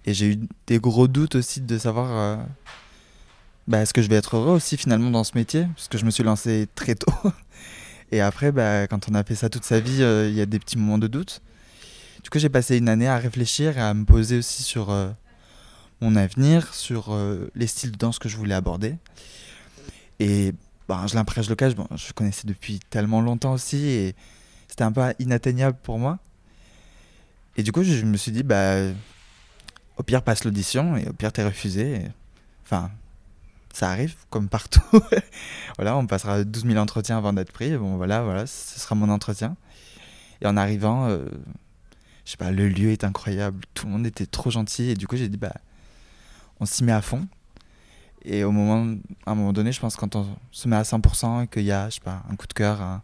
Et 0.06 0.14
j'ai 0.14 0.34
eu 0.34 0.40
des 0.68 0.80
gros 0.80 1.08
doutes 1.08 1.36
aussi 1.36 1.60
de 1.62 1.78
savoir 1.78 2.08
euh, 2.12 2.36
bah, 3.68 3.82
est-ce 3.82 3.94
que 3.94 4.02
je 4.02 4.08
vais 4.10 4.16
être 4.16 4.38
heureux 4.38 4.54
aussi 4.56 4.78
finalement 4.78 5.10
dans 5.12 5.24
ce 5.24 5.32
métier 5.36 5.68
Parce 5.76 5.88
que 5.88 5.98
je 5.98 6.06
me 6.06 6.12
suis 6.12 6.24
lancé 6.24 6.68
très 6.76 6.96
tôt. 6.96 7.12
Et 8.12 8.22
après, 8.22 8.52
bah, 8.52 8.88
quand 8.88 9.10
on 9.10 9.16
a 9.16 9.24
fait 9.24 9.36
ça 9.36 9.50
toute 9.50 9.66
sa 9.66 9.80
vie, 9.80 10.02
euh, 10.02 10.30
il 10.30 10.36
y 10.36 10.42
a 10.42 10.46
des 10.46 10.60
petits 10.60 10.78
moments 10.78 10.98
de 10.98 11.08
doute. 11.08 11.42
Du 12.24 12.30
coup, 12.30 12.40
j'ai 12.40 12.50
passé 12.50 12.78
une 12.78 12.90
année 12.90 13.08
à 13.08 13.18
réfléchir 13.18 13.78
et 13.78 13.82
à 13.82 13.94
me 13.94 14.06
poser 14.06 14.38
aussi 14.38 14.64
sur 14.64 14.90
euh, 14.90 15.10
mon 16.02 16.16
avenir, 16.16 16.74
sur 16.74 17.14
euh, 17.14 17.50
les 17.56 17.68
styles 17.68 17.92
de 17.92 17.98
danse 17.98 18.20
que 18.20 18.30
je 18.30 18.38
voulais 18.38 18.56
aborder. 18.56 18.96
Et 20.20 20.54
bah, 20.88 21.06
je 21.08 21.16
l'imprège, 21.16 21.50
le 21.50 21.56
cache, 21.56 21.76
bon, 21.76 21.88
je 21.96 22.14
connaissais 22.14 22.48
depuis 22.48 22.80
tellement 22.90 23.22
longtemps 23.22 23.54
aussi 23.54 23.86
et 23.86 24.16
c'était 24.68 24.84
un 24.84 24.92
peu 24.92 25.02
inatteignable 25.20 25.78
pour 25.84 26.00
moi. 26.00 26.18
Et 27.58 27.64
du 27.64 27.72
coup, 27.72 27.84
je 27.84 28.06
me 28.06 28.18
suis 28.18 28.32
dit, 28.32 28.44
bah, 28.44 28.76
au 29.98 30.04
pire, 30.04 30.22
passe 30.22 30.44
l'audition 30.46 30.96
et 30.96 31.08
au 31.08 31.14
pire, 31.14 31.34
t'es 31.34 31.44
refusé. 31.44 32.02
Enfin, 32.64 32.92
ça 33.78 33.92
arrive 33.92 34.16
comme 34.32 34.50
partout. 34.50 34.82
voilà, 35.78 35.96
on 35.98 36.08
passera 36.08 36.44
12 36.44 36.66
000 36.66 36.78
entretiens 36.78 37.18
avant 37.20 37.32
d'être 37.32 37.52
pris. 37.52 37.78
Bon, 37.78 37.98
voilà, 37.98 38.24
voilà, 38.24 38.48
ce 38.48 38.80
sera 38.80 38.96
mon 38.96 39.10
entretien. 39.10 39.56
Et 40.42 40.48
en 40.48 40.58
arrivant, 40.58 41.08
euh, 41.08 41.26
je 42.26 42.32
sais 42.32 42.38
pas, 42.38 42.50
le 42.50 42.70
lieu 42.70 42.90
est 42.90 43.04
incroyable, 43.04 43.64
tout 43.76 43.86
le 43.86 43.92
monde 43.92 44.08
était 44.08 44.26
trop 44.26 44.50
gentil 44.50 44.90
et 44.90 44.96
du 44.96 45.08
coup 45.08 45.16
j'ai 45.16 45.30
dit 45.30 45.38
bah 45.38 45.54
on 46.60 46.66
s'y 46.66 46.84
met 46.84 46.92
à 46.92 47.04
fond. 47.04 47.28
Et 48.26 48.44
au 48.44 48.52
moment, 48.52 48.96
à 49.28 49.32
un 49.32 49.36
moment 49.36 49.54
donné, 49.54 49.72
je 49.72 49.80
pense 49.80 49.96
quand 49.96 50.16
on 50.16 50.26
se 50.52 50.68
met 50.68 50.76
à 50.76 50.82
100% 50.82 51.44
et 51.44 51.48
qu'il 51.48 51.64
y 51.64 51.72
a, 51.72 51.90
je 51.90 51.96
sais 51.96 52.02
pas, 52.02 52.24
un 52.30 52.36
coup 52.36 52.48
de 52.48 52.54
cœur, 52.54 53.02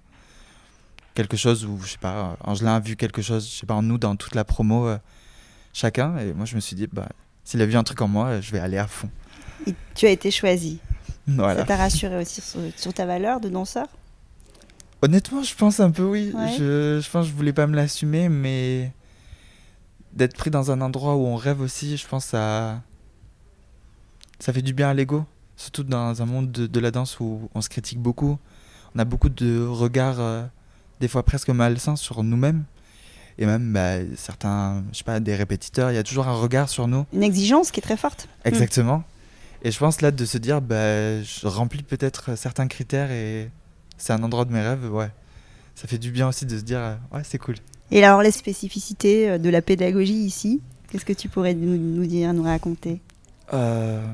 quelque 1.14 1.38
chose 1.38 1.66
où, 1.66 1.80
je 1.82 1.92
sais 1.92 1.98
pas, 2.00 2.36
Angelin 2.44 2.76
a 2.76 2.80
vu 2.80 2.96
quelque 2.96 3.22
chose, 3.22 3.48
je 3.48 3.60
sais 3.60 3.66
pas, 3.68 3.76
en 3.76 3.84
nous, 3.84 4.00
dans 4.00 4.16
toute 4.16 4.34
la 4.34 4.44
promo, 4.44 4.88
euh, 4.88 4.98
chacun. 5.72 6.18
Et 6.18 6.34
moi, 6.34 6.46
je 6.46 6.56
me 6.56 6.60
suis 6.60 6.76
dit, 6.76 6.88
bah, 6.92 7.08
s'il 7.44 7.62
a 7.62 7.66
vu 7.66 7.76
un 7.78 7.84
truc 7.84 8.02
en 8.02 8.08
moi, 8.08 8.42
je 8.42 8.52
vais 8.52 8.60
aller 8.60 8.80
à 8.80 8.88
fond. 8.88 9.10
Tu 9.96 10.06
as 10.06 10.10
été 10.10 10.32
choisi. 10.32 10.80
Voilà. 11.28 11.62
Ça 11.62 11.66
t'a 11.66 11.78
rassuré 11.78 12.18
aussi 12.18 12.42
sur, 12.76 12.94
ta 12.94 13.06
valeur 13.06 13.40
de 13.40 13.50
danseur? 13.50 13.88
Honnêtement, 15.02 15.44
je 15.44 15.56
pense 15.56 15.80
un 15.80 15.92
peu 15.92 16.04
oui. 16.04 16.34
Je, 16.58 17.00
je 17.02 17.10
pense 17.10 17.26
que 17.26 17.32
je 17.32 17.36
voulais 17.36 17.54
pas 17.54 17.68
me 17.68 17.76
l'assumer, 17.76 18.30
mais 18.30 18.92
d'être 20.14 20.36
pris 20.36 20.50
dans 20.50 20.72
un 20.72 20.82
endroit 20.82 21.16
où 21.16 21.26
on 21.26 21.36
rêve 21.36 21.62
aussi, 21.62 21.98
je 21.98 22.08
pense 22.08 22.26
ça 22.26 22.82
ça 24.40 24.52
fait 24.52 24.62
du 24.62 24.74
bien 24.74 24.90
à 24.90 24.94
l'ego, 24.94 25.26
surtout 25.56 25.84
dans 25.84 26.22
un 26.22 26.26
monde 26.26 26.52
de, 26.52 26.80
la 26.80 26.92
danse 26.92 27.20
où 27.22 27.50
on 27.56 27.62
se 27.62 27.70
critique 27.70 28.00
beaucoup. 28.00 28.38
On 28.94 29.00
a 29.00 29.06
beaucoup 29.06 29.30
de 29.30 29.66
regards, 29.66 30.20
euh, 30.20 30.44
des 31.00 31.08
fois 31.08 31.24
presque 31.24 31.48
malsains 31.50 31.96
sur 31.96 32.24
nous-mêmes. 32.24 32.66
Et 33.38 33.46
même 33.46 33.72
bah, 33.72 34.00
certains, 34.18 34.84
je 34.92 34.98
sais 34.98 35.04
pas, 35.06 35.22
des 35.22 35.34
répétiteurs, 35.34 35.92
il 35.92 35.96
y 35.96 35.98
a 35.98 36.04
toujours 36.04 36.28
un 36.28 36.34
regard 36.34 36.68
sur 36.68 36.90
nous. 36.90 37.06
Une 37.14 37.24
exigence 37.24 37.72
qui 37.72 37.80
est 37.80 37.84
très 37.84 37.96
forte. 37.96 38.28
Exactement. 38.44 39.04
Et 39.64 39.72
je 39.72 39.80
pense 39.80 40.02
là 40.02 40.12
de 40.12 40.26
se 40.26 40.38
dire, 40.38 40.62
bah, 40.62 41.22
je 41.22 41.48
remplis 41.48 41.84
peut-être 41.84 42.38
certains 42.38 42.68
critères 42.68 43.12
et 43.12 43.50
c'est 43.98 44.12
un 44.14 44.22
endroit 44.22 44.46
de 44.46 44.52
mes 44.52 44.62
rêves, 44.62 44.92
ouais. 44.94 45.10
Ça 45.76 45.88
fait 45.88 45.98
du 45.98 46.12
bien 46.12 46.28
aussi 46.28 46.46
de 46.46 46.58
se 46.58 46.64
dire, 46.64 46.80
euh, 46.80 46.96
ouais, 47.14 47.22
c'est 47.24 47.38
cool. 47.38 47.56
Et 47.90 48.04
alors 48.04 48.22
les 48.22 48.32
spécificités 48.32 49.30
euh, 49.30 49.38
de 49.38 49.50
la 49.50 49.62
pédagogie 49.62 50.14
ici, 50.14 50.62
qu'est-ce 50.90 51.06
que 51.06 51.14
tu 51.14 51.30
pourrais 51.30 51.54
nous, 51.54 51.78
nous 51.78 52.06
dire, 52.06 52.34
nous 52.34 52.44
raconter? 52.44 53.02
Euh, 53.54 54.06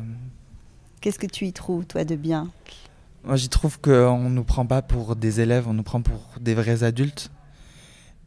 Qu'est-ce 1.02 1.20
que 1.20 1.28
tu 1.28 1.46
y 1.46 1.54
trouves, 1.54 1.86
toi, 1.86 2.04
de 2.04 2.16
bien? 2.16 2.50
Moi, 3.24 3.36
j'y 3.36 3.50
trouve 3.50 3.80
qu'on 3.80 4.30
ne 4.30 4.36
nous 4.36 4.44
prend 4.44 4.66
pas 4.66 4.82
pour 4.82 5.16
des 5.16 5.40
élèves, 5.42 5.68
on 5.68 5.74
nous 5.74 5.84
prend 5.84 6.02
pour 6.02 6.36
des 6.40 6.54
vrais 6.54 6.84
adultes. 6.84 7.32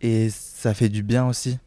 Et 0.00 0.30
ça 0.30 0.74
fait 0.74 0.88
du 0.88 1.02
bien 1.02 1.26
aussi. 1.26 1.58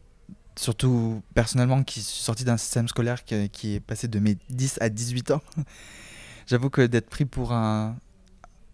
Surtout 0.56 1.22
personnellement, 1.34 1.82
qui 1.82 2.02
suis 2.02 2.22
sorti 2.22 2.44
d'un 2.44 2.56
système 2.56 2.88
scolaire 2.88 3.24
qui, 3.24 3.74
est 3.74 3.80
passé 3.80 4.08
de 4.08 4.18
mes 4.18 4.38
10 4.50 4.78
à 4.80 4.88
18 4.88 5.32
ans. 5.32 5.42
J'avoue 6.46 6.70
que 6.70 6.82
d'être 6.82 7.10
pris 7.10 7.24
pour 7.24 7.52
un, 7.52 7.96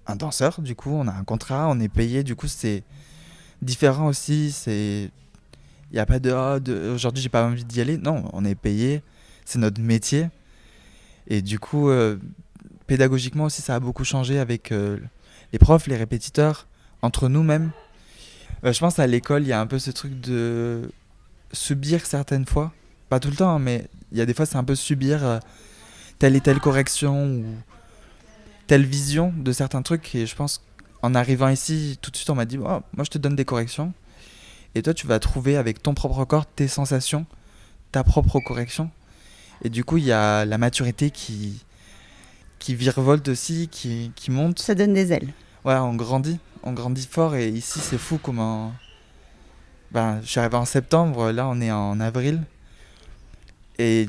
un 0.07 0.17
danseur, 0.17 0.61
du 0.61 0.75
coup, 0.75 0.91
on 0.91 1.09
a 1.09 1.13
un 1.13 1.25
contrat, 1.25 1.69
on 1.69 1.81
est 1.81 1.89
payé, 1.89 2.23
du 2.23 2.37
coup, 2.37 2.49
c'est 2.49 2.85
différent 3.63 4.07
aussi. 4.07 4.55
Il 4.67 5.11
n'y 5.93 5.99
a 5.99 6.07
pas 6.07 6.19
de, 6.19 6.33
oh, 6.33 6.59
de 6.59 6.91
aujourd'hui 6.91 7.23
j'ai 7.23 7.29
pas 7.29 7.45
envie 7.45 7.65
d'y 7.65 7.81
aller. 7.81 7.99
Non, 7.99 8.29
on 8.33 8.45
est 8.45 8.55
payé, 8.55 9.03
c'est 9.45 9.59
notre 9.59 9.81
métier. 9.81 10.29
Et 11.29 11.43
du 11.43 11.59
coup, 11.59 11.89
euh, 11.89 12.17
pédagogiquement 12.87 13.45
aussi, 13.45 13.63
ça 13.63 13.75
a 13.77 13.81
beaucoup 13.81 14.05
changé 14.05 14.39
avec 14.39 14.73
euh, 14.73 14.99
les 15.53 15.59
profs, 15.59 15.87
les 15.87 15.97
répétiteurs, 15.97 16.67
entre 17.01 17.29
nous-mêmes. 17.29 17.71
Euh, 18.65 18.73
je 18.73 18.81
pense 18.81 18.99
à 18.99 19.07
l'école, 19.07 19.43
il 19.43 19.49
y 19.49 19.53
a 19.53 19.61
un 19.61 19.67
peu 19.67 19.79
ce 19.79 19.91
truc 19.91 20.21
de 20.21 20.91
subir 21.53 22.07
certaines 22.07 22.47
fois. 22.47 22.73
Pas 23.09 23.21
tout 23.21 23.31
le 23.31 23.37
temps, 23.37 23.51
hein, 23.51 23.59
mais 23.59 23.89
il 24.11 24.19
y 24.19 24.21
a 24.21 24.27
des 24.27 24.35
fois, 24.35 24.47
c'est 24.47 24.57
un 24.57 24.65
peu 24.65 24.75
subir 24.75 25.41
telle 26.19 26.37
et 26.37 26.41
telle 26.41 26.61
correction 26.61 27.27
ou 27.27 27.45
telle 28.67 28.85
vision 28.85 29.33
de 29.37 29.53
certains 29.53 29.83
trucs. 29.83 30.15
Et 30.15 30.27
je 30.27 30.35
pense 30.35 30.63
en 31.03 31.15
arrivant 31.15 31.49
ici, 31.49 31.99
tout 32.01 32.11
de 32.11 32.17
suite, 32.17 32.31
on 32.31 32.35
m'a 32.35 32.45
dit 32.45 32.59
oh, 32.59 32.81
Moi, 32.95 33.05
je 33.05 33.11
te 33.11 33.19
donne 33.19 33.37
des 33.37 33.45
corrections. 33.45 33.93
Et 34.75 34.83
toi, 34.83 34.95
tu 34.95 35.07
vas 35.07 35.19
trouver 35.19 35.57
avec 35.57 35.83
ton 35.83 35.95
propre 35.95 36.25
corps 36.25 36.47
tes 36.47 36.69
sensations, 36.69 37.27
ta 37.91 38.05
propre 38.05 38.41
correction. 38.41 38.91
Et 39.63 39.69
du 39.69 39.85
coup, 39.85 39.99
il 39.99 40.05
y 40.05 40.13
a 40.13 40.45
la 40.45 40.59
maturité 40.59 41.11
qui, 41.11 41.63
qui 42.59 42.75
virevolte 42.75 43.29
aussi, 43.29 43.69
qui, 43.69 44.13
qui 44.17 44.31
monte. 44.31 44.59
Ça 44.61 44.75
donne 44.75 44.95
des 44.95 45.13
ailes. 45.13 45.33
Ouais, 45.65 45.75
on 45.75 45.95
grandit. 45.95 46.39
On 46.63 46.73
grandit 46.73 47.07
fort. 47.11 47.35
Et 47.35 47.49
ici, 47.49 47.81
c'est 47.81 47.99
fou 47.99 48.19
comment. 48.23 48.73
Ben, 49.93 50.21
je 50.23 50.27
suis 50.27 50.41
arrivé 50.41 50.57
en 50.57 50.65
septembre, 50.65 51.33
là, 51.33 51.47
on 51.47 51.61
est 51.61 51.71
en 51.71 52.01
avril. 52.01 52.43
Et 53.79 54.09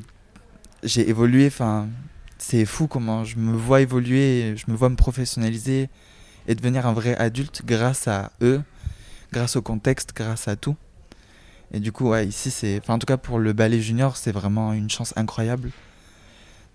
j'ai 0.81 1.09
évolué. 1.09 1.47
Enfin, 1.47 1.89
c'est 2.37 2.65
fou 2.65 2.87
comment 2.87 3.25
je 3.25 3.37
me 3.37 3.53
vois 3.53 3.81
évoluer, 3.81 4.55
je 4.55 4.71
me 4.71 4.77
vois 4.77 4.87
me 4.87 4.95
professionnaliser 4.95 5.89
et 6.47 6.55
devenir 6.55 6.87
un 6.87 6.93
vrai 6.93 7.17
adulte 7.17 7.63
grâce 7.65 8.07
à 8.07 8.31
eux, 8.41 8.61
grâce 9.33 9.57
au 9.57 9.61
contexte, 9.61 10.13
grâce 10.15 10.47
à 10.47 10.55
tout. 10.55 10.77
Et 11.73 11.81
du 11.81 11.91
coup, 11.91 12.09
ouais, 12.09 12.27
ici, 12.27 12.49
c'est. 12.49 12.79
Enfin, 12.79 12.93
en 12.93 12.99
tout 12.99 13.05
cas, 13.05 13.17
pour 13.17 13.37
le 13.37 13.51
ballet 13.51 13.81
junior, 13.81 14.15
c'est 14.15 14.31
vraiment 14.31 14.71
une 14.71 14.89
chance 14.89 15.13
incroyable 15.17 15.71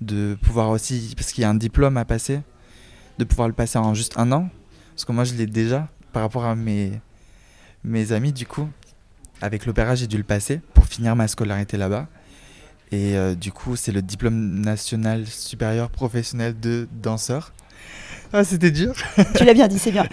de 0.03 0.37
pouvoir 0.43 0.69
aussi. 0.69 1.15
Parce 1.17 1.33
qu'il 1.33 1.43
y 1.43 1.45
a 1.47 1.49
un 1.51 1.55
diplôme 1.55 1.97
à 1.97 2.05
passer, 2.05 2.43
de 3.19 3.25
pouvoir 3.25 3.49
le 3.49 3.55
passer 3.55 3.79
en 3.79 3.95
juste 3.95 4.19
un 4.19 4.33
an. 4.33 4.51
Parce 4.91 5.07
que 5.07 5.13
moi, 5.13 5.25
je 5.25 5.33
l'ai 5.33 5.47
déjà 5.47 5.89
par 6.13 6.21
rapport 6.21 6.45
à 6.45 6.55
mes, 6.55 7.01
mes 7.85 8.13
amis, 8.13 8.35
du 8.35 8.45
coup. 8.45 8.69
Avec 9.41 9.67
l'opéra, 9.67 9.95
j'ai 9.95 10.07
dû 10.07 10.17
le 10.17 10.25
passer 10.25 10.61
pour 10.75 10.87
finir 10.87 11.17
ma 11.17 11.29
scolarité 11.29 11.77
là-bas. 11.77 12.07
Et 12.91 13.17
euh, 13.17 13.35
du 13.35 13.53
coup, 13.53 13.77
c'est 13.77 13.93
le 13.93 14.03
diplôme 14.03 14.61
national 14.61 15.27
supérieur 15.27 15.91
professionnel 15.91 16.59
de 16.59 16.89
danseur. 17.03 17.53
Ah, 18.33 18.45
c'était 18.45 18.71
dur. 18.71 18.95
Tu 19.37 19.45
l'as 19.45 19.55
bien 19.55 19.69
dit, 19.69 19.79
c'est 19.79 19.91
bien. 19.91 20.07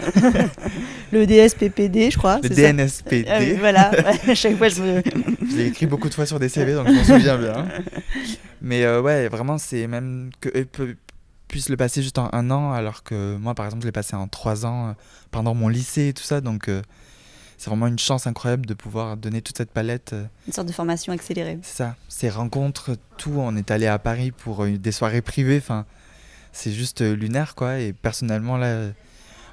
le 1.12 1.26
DSPPD, 1.26 2.10
je 2.10 2.18
crois. 2.18 2.40
Le 2.42 2.48
DNSPD. 2.48 3.26
Ah 3.28 3.40
voilà, 3.58 3.90
à 4.28 4.34
chaque 4.34 4.56
fois 4.56 4.68
je 4.68 4.82
me. 4.82 5.02
je 5.50 5.56
l'ai 5.56 5.66
écrit 5.66 5.86
beaucoup 5.86 6.08
de 6.08 6.14
fois 6.14 6.24
sur 6.24 6.38
des 6.38 6.48
CV, 6.48 6.74
donc 6.74 6.88
je 6.88 6.92
m'en 6.92 7.04
souviens 7.04 7.36
bien. 7.36 7.66
Mais 8.62 8.84
euh, 8.84 9.02
ouais, 9.02 9.28
vraiment, 9.28 9.58
c'est 9.58 9.86
même 9.86 10.30
qu'eux 10.40 10.96
puissent 11.48 11.68
le 11.68 11.76
passer 11.76 12.02
juste 12.02 12.18
en 12.18 12.28
un 12.32 12.50
an, 12.50 12.72
alors 12.72 13.02
que 13.02 13.36
moi, 13.36 13.54
par 13.54 13.66
exemple, 13.66 13.82
je 13.82 13.88
l'ai 13.88 13.92
passé 13.92 14.16
en 14.16 14.28
trois 14.28 14.66
ans 14.66 14.88
euh, 14.88 14.92
pendant 15.30 15.54
mon 15.54 15.68
lycée 15.68 16.08
et 16.08 16.12
tout 16.12 16.22
ça. 16.22 16.40
Donc 16.40 16.68
euh, 16.68 16.82
c'est 17.58 17.70
vraiment 17.70 17.86
une 17.86 17.98
chance 17.98 18.26
incroyable 18.26 18.66
de 18.66 18.74
pouvoir 18.74 19.16
donner 19.16 19.42
toute 19.42 19.56
cette 19.56 19.70
palette. 19.70 20.14
Une 20.46 20.52
sorte 20.52 20.68
de 20.68 20.72
formation 20.72 21.12
accélérée. 21.12 21.58
C'est 21.62 21.76
ça, 21.76 21.96
ces 22.08 22.28
rencontres, 22.28 22.96
tout. 23.16 23.34
On 23.36 23.56
est 23.56 23.70
allé 23.70 23.86
à 23.86 23.98
Paris 23.98 24.30
pour 24.30 24.66
des 24.66 24.92
soirées 24.92 25.22
privées. 25.22 25.58
Enfin 25.58 25.86
c'est 26.56 26.72
juste 26.72 27.02
euh, 27.02 27.14
lunaire 27.14 27.54
quoi. 27.54 27.78
Et 27.78 27.92
personnellement 27.92 28.56
là, 28.56 28.88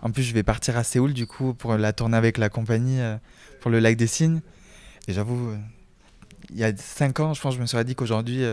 en 0.01 0.11
plus 0.11 0.23
je 0.23 0.33
vais 0.33 0.43
partir 0.43 0.77
à 0.77 0.83
Séoul 0.83 1.13
du 1.13 1.27
coup 1.27 1.53
pour 1.53 1.75
la 1.75 1.93
tournée 1.93 2.17
avec 2.17 2.37
la 2.37 2.49
compagnie 2.49 3.01
euh, 3.01 3.17
pour 3.59 3.69
le 3.69 3.79
lac 3.79 3.97
des 3.97 4.07
Cygnes. 4.07 4.41
Et 5.07 5.13
j'avoue, 5.13 5.49
euh, 5.49 5.57
il 6.49 6.57
y 6.57 6.63
a 6.63 6.75
5 6.75 7.19
ans, 7.19 7.33
je 7.33 7.41
pense, 7.41 7.55
je 7.55 7.59
me 7.59 7.65
serais 7.65 7.83
dit 7.83 7.93
qu'aujourd'hui 7.93 8.43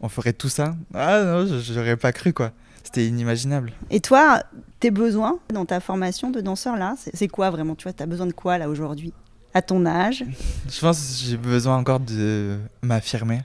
on 0.00 0.08
ferait 0.08 0.32
tout 0.34 0.48
ça. 0.48 0.76
Ah 0.94 1.22
non, 1.22 1.46
j'aurais 1.60 1.96
pas 1.96 2.12
cru 2.12 2.32
quoi. 2.32 2.52
C'était 2.82 3.06
inimaginable. 3.06 3.72
Et 3.90 4.00
toi, 4.00 4.42
tes 4.80 4.90
besoins 4.90 5.38
dans 5.52 5.64
ta 5.64 5.80
formation 5.80 6.30
de 6.30 6.40
danseur 6.40 6.76
là, 6.76 6.94
c'est 6.96 7.28
quoi 7.28 7.50
vraiment? 7.50 7.74
Tu 7.74 7.84
vois, 7.84 7.92
tu 7.92 8.02
as 8.02 8.06
besoin 8.06 8.26
de 8.26 8.32
quoi 8.32 8.58
là 8.58 8.68
aujourd'hui? 8.68 9.12
À 9.54 9.62
ton 9.62 9.84
âge? 9.86 10.24
Je 10.68 10.80
pense 10.80 10.98
que 10.98 11.24
j'ai 11.26 11.36
besoin 11.36 11.76
encore 11.76 12.00
de 12.00 12.58
m'affirmer. 12.82 13.42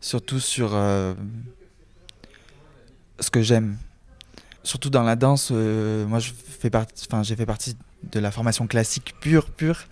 Surtout 0.00 0.40
sur 0.40 0.74
ce 3.20 3.30
que 3.30 3.42
j'aime. 3.42 3.76
Surtout 4.62 4.90
dans 4.90 5.02
la 5.02 5.16
danse, 5.16 5.50
euh, 5.52 6.06
moi 6.06 6.18
je 6.18 6.32
fais 6.32 6.70
partie, 6.70 7.06
enfin 7.08 7.22
j'ai 7.22 7.36
fait 7.36 7.46
partie 7.46 7.76
de 8.10 8.18
la 8.18 8.30
formation 8.30 8.66
classique 8.66 9.14
pure, 9.20 9.50
pure. 9.50 9.84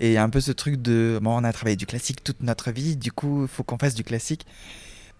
Et 0.00 0.18
un 0.18 0.30
peu 0.30 0.40
ce 0.40 0.52
truc 0.52 0.80
de, 0.80 1.18
bon, 1.20 1.36
on 1.40 1.44
a 1.44 1.52
travaillé 1.52 1.76
du 1.76 1.86
classique 1.86 2.22
toute 2.22 2.40
notre 2.40 2.70
vie, 2.70 2.96
du 2.96 3.10
coup, 3.10 3.42
il 3.42 3.48
faut 3.48 3.64
qu'on 3.64 3.78
fasse 3.78 3.94
du 3.94 4.04
classique. 4.04 4.46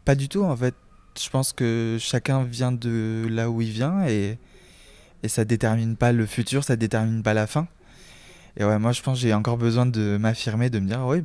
Pas 0.04 0.14
du 0.14 0.28
tout, 0.28 0.44
en 0.44 0.56
fait. 0.56 0.74
Je 1.20 1.30
pense 1.30 1.52
que 1.52 1.96
chacun 2.00 2.44
vient 2.44 2.72
de 2.72 3.26
là 3.30 3.50
où 3.50 3.60
il 3.60 3.70
vient 3.70 4.06
et, 4.06 4.38
et 5.22 5.28
ça 5.28 5.44
détermine 5.44 5.96
pas 5.96 6.12
le 6.12 6.26
futur, 6.26 6.64
ça 6.64 6.76
détermine 6.76 7.22
pas 7.22 7.34
la 7.34 7.46
fin. 7.46 7.66
Et 8.56 8.64
ouais, 8.64 8.78
moi 8.78 8.92
je 8.92 9.02
pense 9.02 9.18
que 9.18 9.22
j'ai 9.22 9.34
encore 9.34 9.56
besoin 9.56 9.86
de 9.86 10.16
m'affirmer, 10.20 10.70
de 10.70 10.78
me 10.78 10.86
dire, 10.86 11.04
oui, 11.06 11.24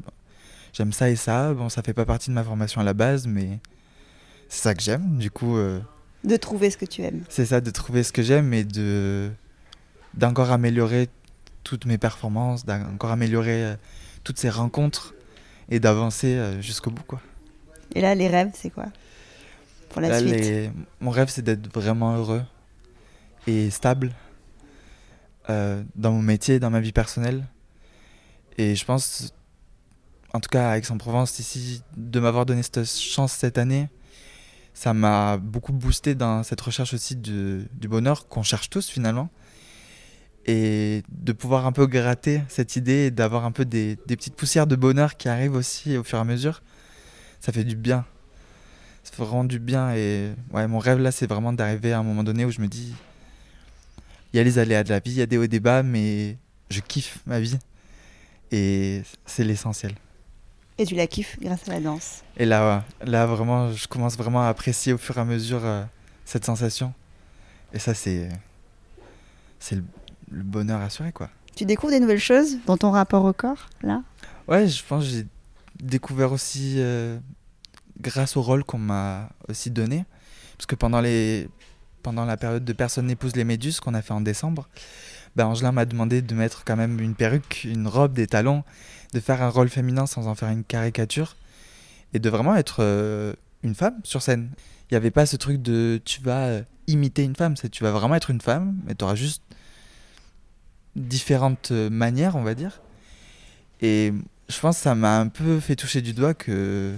j'aime 0.73 0.93
ça 0.93 1.09
et 1.09 1.15
ça. 1.15 1.53
Bon, 1.53 1.69
ça 1.69 1.81
fait 1.81 1.93
pas 1.93 2.05
partie 2.05 2.29
de 2.29 2.35
ma 2.35 2.43
formation 2.43 2.81
à 2.81 2.83
la 2.83 2.93
base, 2.93 3.27
mais 3.27 3.59
c'est 4.50 4.63
ça 4.63 4.75
que 4.75 4.81
j'aime. 4.81 5.17
Du 5.17 5.31
coup. 5.31 5.57
Euh, 5.57 5.79
de 6.23 6.38
trouver 6.38 6.69
ce 6.69 6.77
que 6.77 6.85
tu 6.85 7.01
aimes. 7.01 7.23
C'est 7.29 7.47
ça, 7.47 7.59
de 7.62 7.69
trouver 7.69 8.03
ce 8.03 8.12
que 8.13 8.21
j'aime 8.21 8.53
et 8.53 8.63
de 8.63 9.29
d'encore 10.13 10.51
améliorer 10.51 11.09
toutes 11.63 11.85
mes 11.85 11.97
performances, 11.97 12.65
d'encore 12.65 13.12
améliorer 13.12 13.63
euh, 13.65 13.75
toutes 14.23 14.38
ces 14.38 14.50
rencontres 14.50 15.15
et 15.69 15.79
d'avancer 15.79 16.35
euh, 16.35 16.62
jusqu'au 16.62 16.91
bout, 16.91 17.03
quoi. 17.03 17.19
Et 17.95 18.01
là, 18.01 18.15
les 18.15 18.27
rêves, 18.27 18.51
c'est 18.53 18.69
quoi? 18.69 18.85
Pour 19.93 20.01
la 20.01 20.19
suite 20.19 20.71
Mon 21.00 21.12
rêve, 21.12 21.29
c'est 21.29 21.41
d'être 21.41 21.73
vraiment 21.73 22.15
heureux 22.17 22.43
et 23.47 23.69
stable 23.69 24.12
dans 25.47 26.12
mon 26.12 26.21
métier, 26.21 26.59
dans 26.59 26.69
ma 26.69 26.79
vie 26.79 26.91
personnelle. 26.91 27.45
Et 28.57 28.75
je 28.75 28.85
pense, 28.85 29.33
en 30.33 30.39
tout 30.39 30.50
cas 30.50 30.69
à 30.69 30.77
Aix-en-Provence, 30.77 31.39
ici, 31.39 31.83
de 31.97 32.19
m'avoir 32.19 32.45
donné 32.45 32.63
cette 32.63 32.85
chance 32.85 33.33
cette 33.33 33.57
année 33.57 33.89
ça 34.73 34.93
m'a 34.93 35.38
beaucoup 35.38 35.71
boosté 35.71 36.15
dans 36.15 36.43
cette 36.43 36.59
recherche 36.62 36.93
aussi 36.93 37.15
du 37.15 37.67
bonheur 37.88 38.27
qu'on 38.27 38.43
cherche 38.43 38.69
tous 38.69 38.89
finalement. 38.89 39.29
et 40.45 41.03
de 41.09 41.31
pouvoir 41.31 41.65
un 41.65 41.71
peu 41.71 41.88
gratter 41.88 42.41
cette 42.50 42.75
idée 42.75 43.05
et 43.05 43.12
d'avoir 43.12 43.45
un 43.45 43.51
peu 43.53 43.63
des, 43.63 43.97
des, 44.07 44.17
petites 44.17 44.35
poussières 44.35 44.67
de 44.67 44.75
bonheur 44.75 45.15
qui 45.15 45.29
arrivent 45.29 45.55
aussi 45.55 45.95
au 45.95 46.03
fur 46.03 46.17
et 46.17 46.21
à 46.21 46.25
mesure, 46.25 46.62
ça 47.39 47.53
fait 47.53 47.63
du 47.63 47.77
bien. 47.77 48.05
Ça 49.03 49.12
fait 49.12 49.24
vraiment 49.24 49.43
du 49.43 49.60
bien. 49.60 49.93
Et 49.93 50.31
ouais, 50.51 50.67
mon 50.67 50.79
rêve 50.79 51.00
là, 51.00 51.12
c'est 51.12 51.27
vraiment 51.27 51.53
d'arriver 51.53 51.93
à 51.93 52.00
un 52.00 52.03
moment 52.03 52.24
donné 52.24 52.45
où 52.45 52.51
je 52.51 52.62
me 52.62 52.67
dis 52.67 52.93
il 54.33 54.38
y 54.38 54.39
a 54.39 54.43
les 54.43 54.57
aléas 54.57 54.83
de 54.83 54.89
la 54.89 55.00
vie, 55.00 55.12
il 55.12 55.17
y 55.17 55.22
a 55.22 55.25
des 55.27 55.38
hauts 55.38 55.43
et 55.43 55.48
des 55.48 55.60
bas, 55.60 55.83
mais 55.83 56.38
je 56.69 56.81
kiffe 56.81 57.19
ma 57.27 57.39
vie. 57.39 57.60
Et 58.51 59.03
c'est 59.25 59.43
l'essentiel. 59.43 59.93
Et 60.79 60.86
tu 60.86 60.95
la 60.95 61.05
kiffes 61.05 61.39
grâce 61.39 61.67
à 61.69 61.74
la 61.74 61.79
danse? 61.79 62.24
Et 62.38 62.45
là, 62.45 62.83
là 63.03 63.27
vraiment, 63.27 63.72
je 63.72 63.88
commence 63.88 64.17
vraiment 64.17 64.43
à 64.43 64.48
apprécier 64.48 64.93
au 64.93 64.98
fur 64.98 65.17
et 65.17 65.22
à 65.22 65.25
mesure 65.25 65.63
euh, 65.63 65.83
cette 66.25 66.45
sensation. 66.45 66.93
Et 67.74 67.79
ça, 67.79 67.93
c'est 67.93 68.29
c'est 69.60 69.75
le, 69.75 69.83
bonheur 70.43 70.81
assuré, 70.81 71.12
quoi. 71.12 71.29
Tu 71.55 71.65
découvres 71.65 71.93
des 71.93 72.00
nouvelles 72.00 72.19
choses 72.19 72.57
dans 72.65 72.75
ton 72.75 72.89
rapport 72.89 73.24
au 73.24 73.33
corps, 73.33 73.69
là? 73.83 74.01
Ouais, 74.48 74.67
je 74.67 74.83
pense 74.83 75.03
que 75.03 75.10
j'ai 75.12 75.25
découvert 75.79 76.31
aussi 76.31 76.75
euh, 76.77 77.19
grâce 78.03 78.38
au 78.38 78.41
rôle 78.41 78.63
qu'on 78.63 78.77
m'a 78.77 79.29
aussi 79.48 79.72
donné. 79.72 80.05
Parce 80.57 80.67
que 80.67 80.75
pendant, 80.75 81.01
les, 81.01 81.50
pendant 82.03 82.25
la 82.25 82.38
période 82.38 82.63
de 82.63 82.74
Personne 82.74 83.07
n'épouse 83.07 83.36
les 83.36 83.43
méduses 83.43 83.79
qu'on 83.79 83.93
a 83.93 84.01
fait 84.01 84.13
en 84.13 84.22
décembre, 84.22 84.69
ben 85.36 85.48
Angelin 85.48 85.72
m'a 85.72 85.86
demandé 85.86 86.22
de 86.22 86.36
mettre 86.36 86.63
quand 86.63 86.75
même 86.75 87.00
une 87.00 87.15
perruque, 87.15 87.63
une 87.63 87.88
robe, 87.88 88.13
des 88.13 88.27
talons, 88.27 88.63
de 89.13 89.19
faire 89.19 89.41
un 89.41 89.50
rôle 89.50 89.69
féminin 89.69 90.05
sans 90.05 90.27
en 90.27 90.36
faire 90.36 90.50
une 90.50 90.63
caricature 90.63 91.36
et 92.13 92.19
de 92.19 92.29
vraiment 92.29 92.55
être 92.55 92.77
euh, 92.81 93.33
une 93.63 93.74
femme 93.74 94.00
sur 94.03 94.22
scène. 94.22 94.50
Il 94.89 94.93
n'y 94.93 94.98
avait 94.98 95.12
pas 95.12 95.25
ce 95.25 95.36
truc 95.36 95.62
de 95.62 96.00
tu 96.05 96.22
vas 96.22 96.45
euh, 96.45 96.62
imiter 96.88 97.24
une 97.24 97.36
femme, 97.36 97.55
c'est 97.55 97.69
tu 97.69 97.83
vas 97.83 97.91
vraiment 97.91 98.15
être 98.15 98.29
une 98.29 98.41
femme, 98.41 98.77
mais 98.86 98.93
tu 98.93 99.03
auras 99.03 99.15
juste 99.15 99.41
différentes 100.95 101.72
euh, 101.72 101.89
manières, 101.89 102.36
on 102.36 102.43
va 102.43 102.53
dire. 102.53 102.81
Et 103.81 104.13
je 104.50 104.60
pense 104.60 104.77
que 104.77 104.83
ça 104.83 104.93
m'a 104.93 105.19
un 105.19 105.27
peu 105.29 105.60
fait 105.60 105.75
toucher 105.75 106.01
du 106.01 106.13
doigt 106.13 106.33
que. 106.33 106.93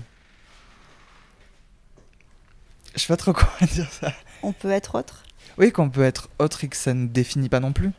Je 2.95 3.01
sais 3.01 3.07
pas 3.07 3.17
trop 3.17 3.33
comment 3.33 3.51
dire 3.73 3.91
ça. 3.91 4.13
On 4.43 4.53
peut 4.53 4.71
être 4.71 4.95
autre? 4.95 5.23
Oui, 5.57 5.71
qu'on 5.71 5.89
peut 5.89 6.03
être 6.03 6.29
autre 6.39 6.63
et 6.63 6.67
que 6.67 6.77
ça 6.77 6.93
ne 6.93 7.07
définit 7.07 7.49
pas 7.49 7.59
non 7.59 7.73
plus. 7.73 7.91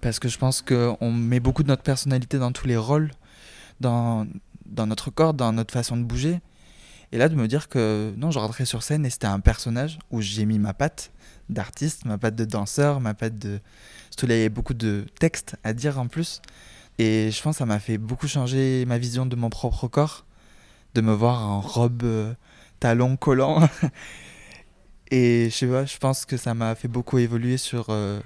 Parce 0.00 0.18
que 0.18 0.28
je 0.28 0.38
pense 0.38 0.62
qu'on 0.62 1.12
met 1.12 1.40
beaucoup 1.40 1.62
de 1.62 1.68
notre 1.68 1.82
personnalité 1.82 2.38
dans 2.38 2.52
tous 2.52 2.66
les 2.66 2.76
rôles, 2.76 3.10
dans, 3.80 4.26
dans 4.66 4.86
notre 4.86 5.10
corps, 5.10 5.34
dans 5.34 5.52
notre 5.52 5.72
façon 5.72 5.96
de 5.96 6.04
bouger. 6.04 6.40
Et 7.12 7.18
là, 7.18 7.28
de 7.28 7.34
me 7.34 7.48
dire 7.48 7.68
que 7.68 8.14
non, 8.16 8.30
je 8.30 8.38
rentrais 8.38 8.64
sur 8.64 8.82
scène 8.82 9.04
et 9.04 9.10
c'était 9.10 9.26
un 9.26 9.40
personnage 9.40 9.98
où 10.10 10.20
j'ai 10.20 10.46
mis 10.46 10.60
ma 10.60 10.74
patte 10.74 11.10
d'artiste, 11.48 12.04
ma 12.04 12.18
patte 12.18 12.36
de 12.36 12.44
danseur, 12.44 13.00
ma 13.00 13.14
patte 13.14 13.36
de. 13.38 13.58
Surtout 14.10 14.26
là, 14.26 14.34
il 14.34 14.38
y 14.38 14.40
avait 14.42 14.48
beaucoup 14.48 14.74
de 14.74 15.06
textes 15.18 15.56
à 15.64 15.72
dire 15.72 15.98
en 15.98 16.06
plus. 16.06 16.40
Et 16.98 17.30
je 17.32 17.42
pense 17.42 17.56
que 17.56 17.58
ça 17.58 17.66
m'a 17.66 17.80
fait 17.80 17.98
beaucoup 17.98 18.28
changer 18.28 18.84
ma 18.86 18.98
vision 18.98 19.26
de 19.26 19.34
mon 19.34 19.50
propre 19.50 19.88
corps, 19.88 20.24
de 20.94 21.00
me 21.00 21.12
voir 21.12 21.48
en 21.48 21.60
robe, 21.60 22.04
euh, 22.80 22.88
talon 22.88 23.16
collant. 23.16 23.68
et 25.10 25.48
je 25.50 25.54
sais 25.54 25.66
pas, 25.66 25.84
je 25.84 25.96
pense 25.98 26.24
que 26.24 26.36
ça 26.36 26.54
m'a 26.54 26.74
fait 26.74 26.88
beaucoup 26.88 27.18
évoluer 27.18 27.56
sur 27.56 27.86
euh, 27.90 28.20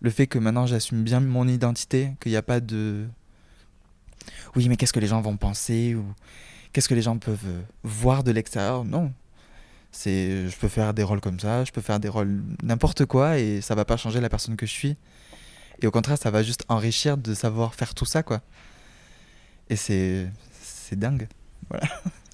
le 0.00 0.10
fait 0.10 0.26
que 0.26 0.38
maintenant 0.38 0.66
j'assume 0.66 1.02
bien 1.02 1.20
mon 1.20 1.46
identité, 1.48 2.12
qu'il 2.20 2.32
n'y 2.32 2.36
a 2.36 2.42
pas 2.42 2.60
de. 2.60 3.06
Oui, 4.56 4.68
mais 4.68 4.76
qu'est-ce 4.76 4.92
que 4.92 5.00
les 5.00 5.06
gens 5.06 5.20
vont 5.20 5.36
penser? 5.36 5.94
ou 5.94 6.04
qu'est-ce 6.72 6.88
que 6.88 6.94
les 6.94 7.02
gens 7.02 7.18
peuvent 7.18 7.38
euh, 7.46 7.62
voir 7.82 8.24
de 8.24 8.30
l'extérieur? 8.30 8.84
Non. 8.84 9.12
C'est, 9.90 10.48
je 10.48 10.56
peux 10.58 10.68
faire 10.68 10.92
des 10.92 11.02
rôles 11.02 11.20
comme 11.20 11.40
ça, 11.40 11.64
je 11.64 11.72
peux 11.72 11.80
faire 11.80 11.98
des 11.98 12.10
rôles 12.10 12.42
n'importe 12.62 13.06
quoi 13.06 13.38
et 13.38 13.62
ça 13.62 13.74
va 13.74 13.86
pas 13.86 13.96
changer 13.96 14.20
la 14.20 14.28
personne 14.28 14.54
que 14.56 14.66
je 14.66 14.72
suis. 14.72 14.96
Et 15.80 15.86
au 15.86 15.90
contraire, 15.90 16.18
ça 16.18 16.30
va 16.30 16.42
juste 16.42 16.64
enrichir 16.68 17.16
de 17.16 17.34
savoir 17.34 17.74
faire 17.74 17.94
tout 17.94 18.04
ça, 18.04 18.22
quoi. 18.22 18.40
Et 19.70 19.76
c'est, 19.76 20.30
c'est 20.60 20.98
dingue. 20.98 21.28
Voilà. 21.70 21.86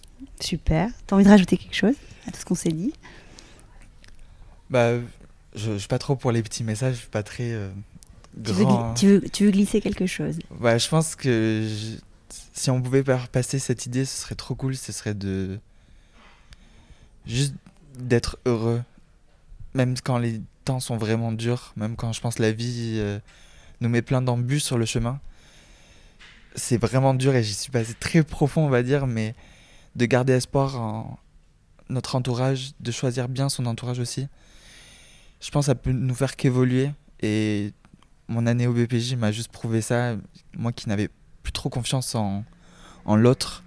Super. 0.44 0.90
T'as 1.06 1.16
envie 1.16 1.24
de 1.24 1.30
rajouter 1.30 1.56
quelque 1.56 1.74
chose 1.74 1.94
à 2.26 2.30
tout 2.30 2.38
ce 2.38 2.44
qu'on 2.44 2.54
s'est 2.54 2.70
dit? 2.72 2.92
Bah, 4.70 4.98
je, 5.54 5.72
je 5.72 5.78
suis 5.78 5.88
pas 5.88 5.98
trop 5.98 6.16
pour 6.16 6.32
les 6.32 6.42
petits 6.42 6.64
messages, 6.64 6.94
je 6.94 7.00
suis 7.00 7.08
pas 7.08 7.22
très 7.22 7.52
euh, 7.52 7.70
tu, 8.44 8.52
veux 8.52 8.64
grand. 8.64 8.94
tu, 8.94 9.06
veux, 9.06 9.20
tu 9.30 9.44
veux 9.46 9.50
glisser 9.50 9.80
quelque 9.80 10.06
chose? 10.06 10.38
Ouais, 10.60 10.78
je 10.78 10.88
pense 10.88 11.14
que 11.14 11.66
je- 11.68 11.98
si 12.54 12.70
on 12.70 12.80
pouvait 12.82 13.02
faire 13.02 13.28
passer 13.28 13.58
cette 13.58 13.86
idée, 13.86 14.04
ce 14.04 14.22
serait 14.22 14.34
trop 14.34 14.54
cool. 14.54 14.76
Ce 14.76 14.92
serait 14.92 15.14
de 15.14 15.58
juste 17.26 17.54
d'être 17.98 18.38
heureux, 18.44 18.82
même 19.74 19.94
quand 20.02 20.18
les 20.18 20.40
temps 20.64 20.80
sont 20.80 20.96
vraiment 20.96 21.30
durs, 21.32 21.72
même 21.76 21.96
quand 21.96 22.12
je 22.12 22.20
pense 22.20 22.38
la 22.38 22.52
vie 22.52 22.96
euh, 22.98 23.18
nous 23.80 23.88
met 23.88 24.02
plein 24.02 24.22
d'embûches 24.22 24.62
sur 24.64 24.78
le 24.78 24.86
chemin. 24.86 25.20
C'est 26.56 26.76
vraiment 26.78 27.14
dur 27.14 27.34
et 27.34 27.42
j'y 27.42 27.54
suis 27.54 27.70
passé 27.72 27.94
très 27.94 28.22
profond, 28.22 28.64
on 28.66 28.68
va 28.70 28.82
dire, 28.82 29.06
mais 29.06 29.34
de 29.96 30.06
garder 30.06 30.32
espoir 30.32 30.80
en 30.80 31.18
notre 31.88 32.16
entourage, 32.16 32.72
de 32.80 32.90
choisir 32.90 33.28
bien 33.28 33.48
son 33.48 33.66
entourage 33.66 33.98
aussi. 33.98 34.26
Je 35.40 35.50
pense 35.50 35.66
que 35.66 35.66
ça 35.66 35.74
peut 35.74 35.92
nous 35.92 36.14
faire 36.14 36.36
qu'évoluer 36.36 36.90
et 37.20 37.72
mon 38.28 38.46
année 38.46 38.66
au 38.66 38.72
BPJ 38.72 39.14
m'a 39.16 39.32
juste 39.32 39.52
prouvé 39.52 39.80
ça. 39.82 40.16
Moi 40.56 40.72
qui 40.72 40.88
n'avais 40.88 41.10
plus 41.42 41.52
trop 41.52 41.68
confiance 41.68 42.14
en, 42.14 42.44
en 43.04 43.16
l'autre 43.16 43.62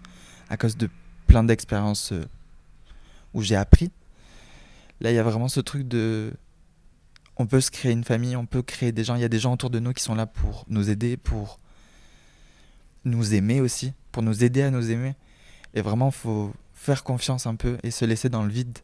à 0.50 0.58
cause 0.58 0.78
de 0.78 0.90
plein 1.28 1.44
d'expériences 1.44 2.12
euh, 2.12 2.26
où 3.34 3.42
j'ai 3.42 3.56
appris. 3.56 3.92
Là, 5.02 5.12
il 5.12 5.16
y 5.16 5.20
a 5.20 5.24
vraiment 5.24 5.48
ce 5.48 5.60
truc 5.60 5.88
de. 5.88 6.34
On 7.36 7.46
peut 7.46 7.62
se 7.62 7.70
créer 7.70 7.92
une 7.92 8.04
famille, 8.04 8.36
on 8.36 8.48
peut 8.48 8.64
créer 8.64 8.92
des 8.92 9.04
gens. 9.04 9.16
Il 9.16 9.22
y 9.22 9.26
a 9.26 9.30
des 9.30 9.40
gens 9.40 9.54
autour 9.54 9.70
de 9.70 9.80
nous 9.80 9.94
qui 9.94 10.02
sont 10.02 10.16
là 10.16 10.26
pour 10.26 10.66
nous 10.70 10.90
aider, 10.90 11.18
pour 11.18 11.60
nous 13.06 13.36
aimer 13.36 13.62
aussi, 13.62 13.94
pour 14.12 14.24
nous 14.24 14.44
aider 14.44 14.64
à 14.64 14.72
nous 14.72 14.90
aimer. 14.90 15.16
Et 15.78 15.82
vraiment, 15.82 16.10
faut 16.10 16.52
faire 16.74 17.04
confiance 17.04 17.46
un 17.46 17.54
peu 17.54 17.78
et 17.84 17.92
se 17.92 18.04
laisser 18.04 18.30
dans 18.30 18.42
le 18.42 18.50
vide. 18.50 18.80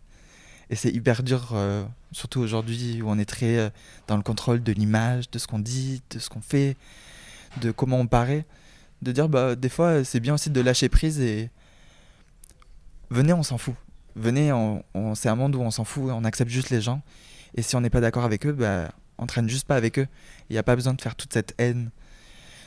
Et 0.70 0.76
c'est 0.76 0.92
hyper 0.92 1.24
dur, 1.24 1.50
euh, 1.54 1.84
surtout 2.12 2.40
aujourd'hui 2.40 3.02
où 3.02 3.10
on 3.10 3.18
est 3.18 3.26
très 3.26 3.58
euh, 3.58 3.70
dans 4.08 4.16
le 4.16 4.22
contrôle 4.22 4.62
de 4.62 4.72
l'image, 4.72 5.32
de 5.32 5.40
ce 5.40 5.48
qu'on 5.48 5.58
dit, 5.58 6.04
de 6.12 6.20
ce 6.20 6.30
qu'on 6.30 6.42
fait, 6.42 6.78
de 7.62 7.72
comment 7.72 8.00
on 8.00 8.06
paraît. 8.06 8.46
De 9.02 9.12
dire, 9.12 9.28
bah, 9.28 9.56
des 9.56 9.70
fois, 9.70 10.04
c'est 10.04 10.20
bien 10.20 10.36
aussi 10.36 10.52
de 10.52 10.62
lâcher 10.62 10.88
prise 10.88 11.20
et. 11.20 11.50
Venez, 13.10 13.34
on 13.34 13.42
s'en 13.42 13.58
fout. 13.58 13.76
Venez, 14.16 14.52
c'est 15.16 15.30
un 15.30 15.36
monde 15.36 15.56
où 15.56 15.62
on 15.62 15.72
s'en 15.72 15.84
fout, 15.84 16.12
on 16.12 16.24
accepte 16.26 16.52
juste 16.52 16.70
les 16.70 16.80
gens. 16.80 17.02
Et 17.56 17.64
si 17.64 17.76
on 17.76 17.82
n'est 17.82 17.90
pas 17.90 18.02
d'accord 18.02 18.24
avec 18.24 18.46
eux, 18.46 18.52
bah, 18.52 18.92
on 19.18 19.26
traîne 19.26 19.50
juste 19.50 19.66
pas 19.66 19.78
avec 19.78 19.98
eux. 19.98 20.08
Il 20.52 20.54
n'y 20.54 20.60
a 20.60 20.64
pas 20.64 20.76
besoin 20.76 20.94
de 20.94 21.02
faire 21.02 21.16
toute 21.16 21.34
cette 21.34 21.56
haine, 21.58 21.90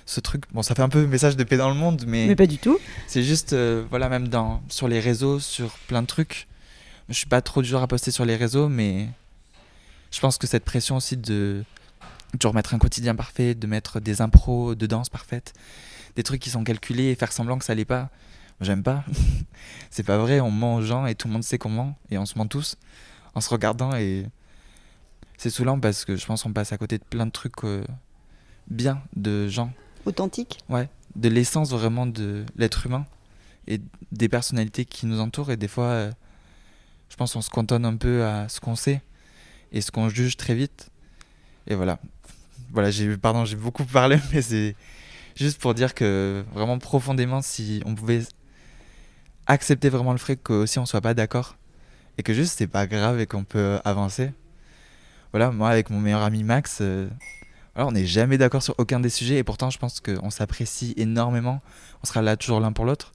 ce 0.06 0.20
truc. 0.20 0.44
Bon, 0.52 0.62
ça 0.62 0.74
fait 0.74 0.82
un 0.82 0.88
peu 0.88 1.04
message 1.06 1.36
de 1.36 1.44
paix 1.44 1.56
dans 1.56 1.68
le 1.68 1.74
monde, 1.74 2.04
mais. 2.06 2.26
Mais 2.28 2.36
pas 2.36 2.46
du 2.46 2.58
tout. 2.58 2.78
C'est 3.08 3.24
juste, 3.24 3.52
euh, 3.52 3.84
voilà, 3.90 4.08
même 4.08 4.28
dans, 4.28 4.62
sur 4.68 4.88
les 4.88 5.00
réseaux, 5.00 5.40
sur 5.40 5.70
plein 5.88 6.00
de 6.00 6.06
trucs. 6.06 6.46
Je 7.08 7.14
suis 7.14 7.26
pas 7.26 7.42
trop 7.42 7.60
du 7.60 7.68
genre 7.68 7.82
à 7.82 7.88
poster 7.88 8.10
sur 8.10 8.24
les 8.24 8.36
réseaux, 8.36 8.68
mais 8.68 9.08
je 10.10 10.20
pense 10.20 10.38
que 10.38 10.46
cette 10.46 10.64
pression 10.64 10.96
aussi 10.96 11.16
de 11.16 11.64
toujours 12.38 12.54
mettre 12.54 12.74
un 12.74 12.78
quotidien 12.78 13.14
parfait, 13.14 13.54
de 13.54 13.66
mettre 13.66 14.00
des 14.00 14.20
impros 14.20 14.74
de 14.74 14.86
danse 14.86 15.08
parfaites, 15.08 15.52
des 16.16 16.22
trucs 16.22 16.40
qui 16.40 16.50
sont 16.50 16.64
calculés 16.64 17.10
et 17.10 17.14
faire 17.14 17.32
semblant 17.32 17.58
que 17.58 17.64
ça 17.64 17.74
l'est 17.74 17.84
pas, 17.84 18.10
j'aime 18.60 18.82
pas. 18.82 19.04
c'est 19.90 20.02
pas 20.02 20.18
vrai, 20.18 20.40
on 20.40 20.50
ment 20.50 20.76
aux 20.76 20.82
gens 20.82 21.06
et 21.06 21.14
tout 21.14 21.28
le 21.28 21.32
monde 21.32 21.44
sait 21.44 21.58
qu'on 21.58 21.68
ment 21.68 21.96
et 22.10 22.18
on 22.18 22.26
se 22.26 22.38
ment 22.38 22.46
tous 22.46 22.76
en 23.34 23.40
se 23.40 23.48
regardant 23.50 23.94
et 23.94 24.26
c'est 25.36 25.50
saoulant 25.50 25.78
parce 25.78 26.04
que 26.04 26.16
je 26.16 26.26
pense 26.26 26.42
qu'on 26.42 26.52
passe 26.52 26.72
à 26.72 26.78
côté 26.78 26.98
de 26.98 27.04
plein 27.04 27.26
de 27.26 27.30
trucs 27.30 27.62
euh, 27.64 27.84
bien 28.68 29.02
de 29.14 29.48
gens 29.48 29.72
Authentique 30.06 30.58
de 31.16 31.28
l'essence 31.28 31.70
vraiment 31.70 32.06
de 32.06 32.44
l'être 32.56 32.86
humain 32.86 33.06
et 33.66 33.80
des 34.12 34.28
personnalités 34.28 34.84
qui 34.84 35.06
nous 35.06 35.20
entourent. 35.20 35.50
Et 35.50 35.56
des 35.56 35.68
fois, 35.68 35.86
euh, 35.86 36.12
je 37.08 37.16
pense 37.16 37.32
qu'on 37.32 37.42
se 37.42 37.50
cantonne 37.50 37.84
un 37.84 37.96
peu 37.96 38.24
à 38.24 38.48
ce 38.48 38.60
qu'on 38.60 38.76
sait 38.76 39.02
et 39.72 39.80
ce 39.80 39.90
qu'on 39.90 40.08
juge 40.08 40.36
très 40.36 40.54
vite. 40.54 40.90
Et 41.66 41.74
voilà. 41.74 41.98
Voilà, 42.72 42.90
j'ai 42.90 43.16
pardon, 43.16 43.44
j'ai 43.44 43.56
beaucoup 43.56 43.84
parlé, 43.84 44.18
mais 44.32 44.42
c'est 44.42 44.76
juste 45.34 45.58
pour 45.58 45.74
dire 45.74 45.94
que 45.94 46.44
vraiment 46.52 46.78
profondément, 46.78 47.42
si 47.42 47.82
on 47.86 47.94
pouvait 47.94 48.22
accepter 49.46 49.88
vraiment 49.88 50.12
le 50.12 50.18
fait 50.18 50.36
qu'aussi 50.36 50.78
on 50.80 50.86
soit 50.86 51.00
pas 51.00 51.14
d'accord 51.14 51.56
et 52.18 52.24
que 52.24 52.34
juste 52.34 52.58
c'est 52.58 52.66
pas 52.66 52.86
grave 52.86 53.20
et 53.20 53.26
qu'on 53.26 53.44
peut 53.44 53.78
avancer. 53.84 54.32
Voilà, 55.32 55.50
moi 55.50 55.70
avec 55.70 55.90
mon 55.90 56.00
meilleur 56.00 56.22
ami 56.22 56.42
Max, 56.42 56.78
euh, 56.80 57.08
voilà, 57.76 57.88
on 57.88 57.92
n'est 57.92 58.06
jamais 58.06 58.38
d'accord 58.38 58.62
sur 58.62 58.74
aucun 58.78 59.00
des 59.00 59.10
sujets 59.10 59.36
et 59.36 59.44
pourtant 59.44 59.68
je 59.68 59.76
pense 59.76 60.00
qu'on 60.00 60.30
s'apprécie 60.30 60.94
énormément. 60.96 61.60
On 62.02 62.06
sera 62.06 62.22
là 62.22 62.38
toujours 62.38 62.58
l'un 62.58 62.72
pour 62.72 62.86
l'autre. 62.86 63.12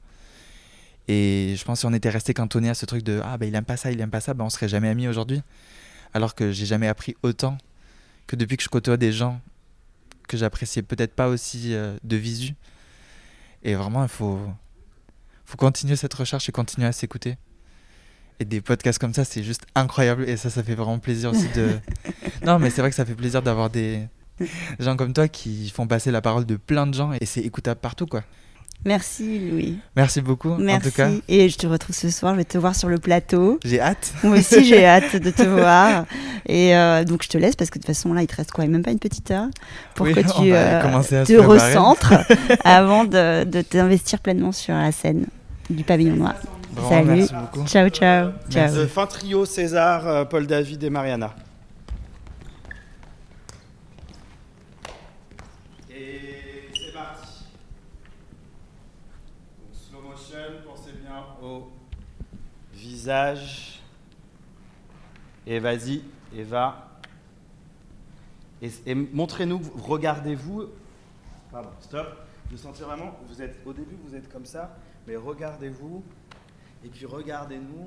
Et 1.07 1.55
je 1.57 1.65
pense 1.65 1.79
que 1.79 1.81
si 1.81 1.85
on 1.87 1.93
était 1.93 2.11
resté 2.11 2.35
cantonné 2.35 2.69
à 2.69 2.75
ce 2.75 2.85
truc 2.85 3.03
de 3.03 3.21
ah 3.23 3.39
bah 3.39 3.47
il 3.47 3.55
aime 3.55 3.65
pas 3.65 3.75
ça, 3.75 3.91
il 3.91 3.99
aime 3.99 4.11
pas 4.11 4.21
ça, 4.21 4.35
bah 4.35 4.43
on 4.43 4.51
serait 4.51 4.69
jamais 4.69 4.87
amis 4.87 5.07
aujourd'hui. 5.07 5.41
Alors 6.13 6.35
que 6.35 6.51
j'ai 6.51 6.67
jamais 6.67 6.87
appris 6.87 7.15
autant 7.23 7.57
que 8.27 8.35
depuis 8.35 8.55
que 8.55 8.61
je 8.61 8.69
côtoie 8.69 8.97
des 8.97 9.11
gens 9.11 9.41
que 10.27 10.37
j'appréciais 10.37 10.83
peut-être 10.83 11.15
pas 11.15 11.27
aussi 11.27 11.73
euh, 11.73 11.97
de 12.03 12.15
visu. 12.15 12.53
Et 13.63 13.73
vraiment 13.73 14.03
il 14.03 14.09
faut 14.09 14.39
faut 15.45 15.57
continuer 15.57 15.95
cette 15.95 16.13
recherche 16.13 16.47
et 16.49 16.51
continuer 16.51 16.85
à 16.85 16.91
s'écouter. 16.91 17.35
Et 18.39 18.45
des 18.45 18.61
podcasts 18.61 18.99
comme 18.99 19.13
ça, 19.13 19.25
c'est 19.25 19.43
juste 19.43 19.65
incroyable. 19.73 20.29
Et 20.29 20.37
ça, 20.37 20.49
ça 20.49 20.63
fait 20.63 20.75
vraiment 20.75 20.99
plaisir 20.99 21.31
aussi 21.31 21.47
de. 21.49 21.79
non, 22.45 22.57
mais 22.57 22.69
c'est 22.69 22.81
vrai 22.81 22.89
que 22.89 22.95
ça 22.95 23.05
fait 23.05 23.15
plaisir 23.15 23.41
d'avoir 23.41 23.69
des 23.69 24.07
gens 24.79 24.95
comme 24.95 25.13
toi 25.13 25.27
qui 25.27 25.69
font 25.69 25.87
passer 25.87 26.11
la 26.11 26.21
parole 26.21 26.45
de 26.45 26.55
plein 26.55 26.87
de 26.87 26.93
gens 26.93 27.11
et 27.13 27.25
c'est 27.25 27.41
écoutable 27.41 27.79
partout, 27.79 28.05
quoi. 28.05 28.23
Merci 28.83 29.37
Louis. 29.37 29.77
Merci 29.95 30.21
beaucoup. 30.21 30.55
Merci. 30.55 30.87
En 30.87 30.89
tout 30.89 30.95
cas. 30.95 31.09
Et 31.27 31.49
je 31.49 31.57
te 31.57 31.67
retrouve 31.67 31.95
ce 31.95 32.09
soir, 32.09 32.33
je 32.33 32.37
vais 32.37 32.45
te 32.45 32.57
voir 32.57 32.75
sur 32.75 32.89
le 32.89 32.97
plateau. 32.97 33.59
J'ai 33.63 33.79
hâte. 33.79 34.11
Moi 34.23 34.39
aussi 34.39 34.65
j'ai 34.65 34.83
hâte 34.87 35.15
de 35.15 35.29
te 35.29 35.43
voir. 35.43 36.05
Et 36.47 36.75
euh, 36.75 37.03
donc 37.03 37.21
je 37.21 37.29
te 37.29 37.37
laisse 37.37 37.55
parce 37.55 37.69
que 37.69 37.77
de 37.77 37.83
toute 37.83 37.93
façon 37.95 38.11
là 38.13 38.23
il 38.23 38.27
te 38.27 38.35
reste 38.35 38.51
quoi? 38.51 38.65
Même 38.65 38.81
pas 38.81 38.89
une 38.89 38.97
petite 38.97 39.29
heure 39.29 39.49
pour 39.93 40.07
Oui, 40.07 40.15
que 40.15 40.19
tu 40.41 40.53
euh, 40.53 40.81
te 41.25 41.37
recentres 41.39 42.13
avant 42.63 43.03
de, 43.05 43.43
de 43.43 43.61
t'investir 43.61 44.19
pleinement 44.19 44.51
sur 44.51 44.73
la 44.73 44.91
scène 44.91 45.27
du 45.69 45.83
pavillon 45.83 46.15
noir. 46.15 46.33
Salut. 46.89 47.07
Merci 47.07 47.33
beaucoup. 47.33 47.67
Ciao 47.67 47.89
ciao. 47.89 48.31
ciao. 48.49 48.75
Le 48.75 48.87
fin 48.87 49.05
trio 49.05 49.45
César, 49.45 50.07
euh, 50.07 50.25
Paul 50.25 50.47
David 50.47 50.83
et 50.83 50.89
Mariana. 50.89 51.35
Et 55.89 56.69
c'est 56.73 56.93
parti. 56.93 57.43
Donc, 59.59 59.73
slow 59.73 60.01
motion, 60.01 60.37
pensez 60.65 60.91
bien 61.01 61.25
au 61.43 61.69
visage. 63.01 63.81
Et 65.47 65.57
vas-y, 65.57 66.03
Eva. 66.35 66.87
Et, 68.61 68.93
montrez-nous, 68.93 69.59
regardez-vous. 69.81 70.67
Pardon, 71.51 71.69
stop. 71.79 72.07
Vous 72.51 72.57
sentez 72.57 72.83
vraiment, 72.83 73.17
vous 73.27 73.41
êtes, 73.41 73.57
au 73.65 73.73
début 73.73 73.95
vous 74.05 74.13
êtes 74.13 74.31
comme 74.31 74.45
ça, 74.45 74.77
mais 75.07 75.15
regardez-vous. 75.15 76.03
Et 76.85 76.89
puis 76.89 77.05
regardez-nous. 77.07 77.85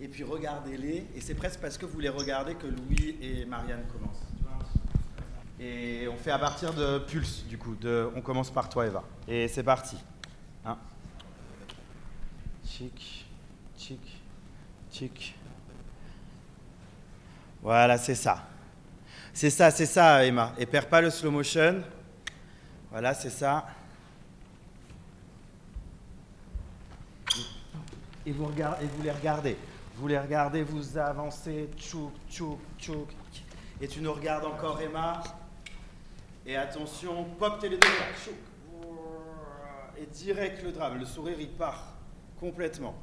Et 0.00 0.08
puis 0.08 0.24
regardez-les. 0.24 1.06
Et 1.14 1.20
c'est 1.20 1.34
presque 1.34 1.60
parce 1.60 1.76
que 1.76 1.84
vous 1.84 2.00
les 2.00 2.08
regardez 2.08 2.54
que 2.54 2.66
Louis 2.66 3.16
et 3.20 3.44
Marianne 3.44 3.84
commencent. 3.92 4.26
Et 5.60 6.08
on 6.08 6.16
fait 6.16 6.30
à 6.30 6.38
partir 6.38 6.72
de 6.72 6.98
Pulse, 6.98 7.44
du 7.46 7.58
coup. 7.58 7.76
On 8.16 8.22
commence 8.22 8.50
par 8.50 8.70
toi, 8.70 8.86
Eva. 8.86 9.04
Et 9.28 9.48
c'est 9.48 9.62
parti. 9.62 9.96
Hein 10.64 10.78
Chic, 12.64 13.26
chic, 13.82 14.22
chic. 14.92 15.34
Voilà, 17.60 17.98
c'est 17.98 18.14
ça. 18.14 18.46
C'est 19.32 19.50
ça, 19.50 19.70
c'est 19.70 19.86
ça, 19.86 20.24
Emma. 20.24 20.52
Et 20.58 20.66
perds 20.66 20.88
pas 20.88 21.00
le 21.00 21.10
slow 21.10 21.30
motion. 21.30 21.82
Voilà, 22.90 23.14
c'est 23.14 23.30
ça. 23.30 23.66
et 28.24 28.30
vous, 28.30 28.46
vous 28.46 29.02
les 29.02 29.10
regardez. 29.10 29.56
Vous 29.96 30.06
les 30.06 30.18
regardez, 30.18 30.62
vous 30.62 30.96
avancez, 30.96 31.68
tchouk, 31.76 32.12
tchouk, 32.30 32.58
tchouk. 32.78 33.08
Et 33.80 33.88
tu 33.88 34.00
nous 34.00 34.12
regardes 34.12 34.44
encore, 34.44 34.80
Emma. 34.80 35.22
Et 36.46 36.56
attention, 36.56 37.24
pop 37.38 37.58
tes. 37.60 37.70
Et 39.98 40.06
direct 40.06 40.62
le 40.62 40.72
drame, 40.72 40.98
le 40.98 41.04
sourire 41.04 41.36
il 41.40 41.50
part 41.50 41.94
complètement. 42.38 42.94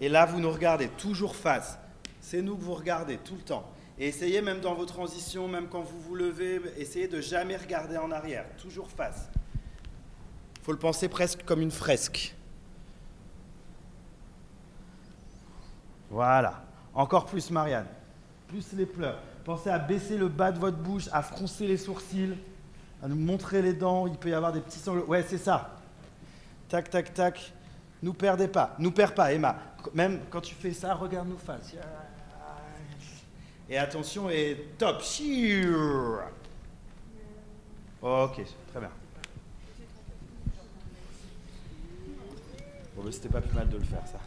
Et 0.00 0.08
là, 0.08 0.26
vous 0.26 0.40
nous 0.40 0.50
regardez 0.50 0.88
toujours 0.88 1.34
face. 1.34 1.78
C'est 2.20 2.42
nous 2.42 2.56
que 2.56 2.62
vous 2.62 2.74
regardez 2.74 3.18
tout 3.18 3.34
le 3.34 3.42
temps. 3.42 3.70
Et 3.98 4.08
essayez 4.08 4.42
même 4.42 4.60
dans 4.60 4.74
vos 4.74 4.84
transitions, 4.84 5.48
même 5.48 5.68
quand 5.68 5.82
vous 5.82 6.00
vous 6.00 6.14
levez, 6.14 6.60
essayez 6.76 7.08
de 7.08 7.20
jamais 7.20 7.56
regarder 7.56 7.96
en 7.96 8.10
arrière, 8.10 8.44
toujours 8.60 8.90
face. 8.90 9.30
faut 10.62 10.72
le 10.72 10.78
penser 10.78 11.08
presque 11.08 11.44
comme 11.44 11.62
une 11.62 11.70
fresque. 11.70 12.34
Voilà. 16.10 16.62
Encore 16.94 17.26
plus, 17.26 17.50
Marianne. 17.50 17.86
Plus 18.48 18.72
les 18.72 18.86
pleurs. 18.86 19.20
Pensez 19.44 19.70
à 19.70 19.78
baisser 19.78 20.18
le 20.18 20.28
bas 20.28 20.52
de 20.52 20.58
votre 20.58 20.76
bouche, 20.76 21.08
à 21.12 21.22
froncer 21.22 21.66
les 21.66 21.76
sourcils, 21.76 22.36
à 23.02 23.08
nous 23.08 23.16
montrer 23.16 23.62
les 23.62 23.72
dents. 23.72 24.06
Il 24.06 24.16
peut 24.16 24.30
y 24.30 24.34
avoir 24.34 24.52
des 24.52 24.60
petits 24.60 24.78
sanglots. 24.78 25.06
Ouais, 25.06 25.24
c'est 25.26 25.38
ça. 25.38 25.78
Tac, 26.68 26.90
tac, 26.90 27.14
tac. 27.14 27.52
Nous 28.06 28.14
perdez 28.14 28.46
pas. 28.46 28.76
Nous 28.78 28.92
perds 28.92 29.14
pas, 29.14 29.32
Emma. 29.32 29.56
Même 29.92 30.20
quand 30.30 30.40
tu 30.40 30.54
fais 30.54 30.72
ça, 30.72 30.94
regarde-nous 30.94 31.38
face. 31.38 31.74
Et 33.68 33.76
attention, 33.76 34.30
et 34.30 34.74
top. 34.78 35.02
Ok, 38.00 38.44
très 38.70 38.78
bien. 38.78 38.90
Bon, 42.94 43.02
mais 43.04 43.10
c'était 43.10 43.28
pas 43.28 43.40
plus 43.40 43.56
mal 43.56 43.68
de 43.68 43.76
le 43.76 43.84
faire, 43.84 44.04
ça. 44.06 44.20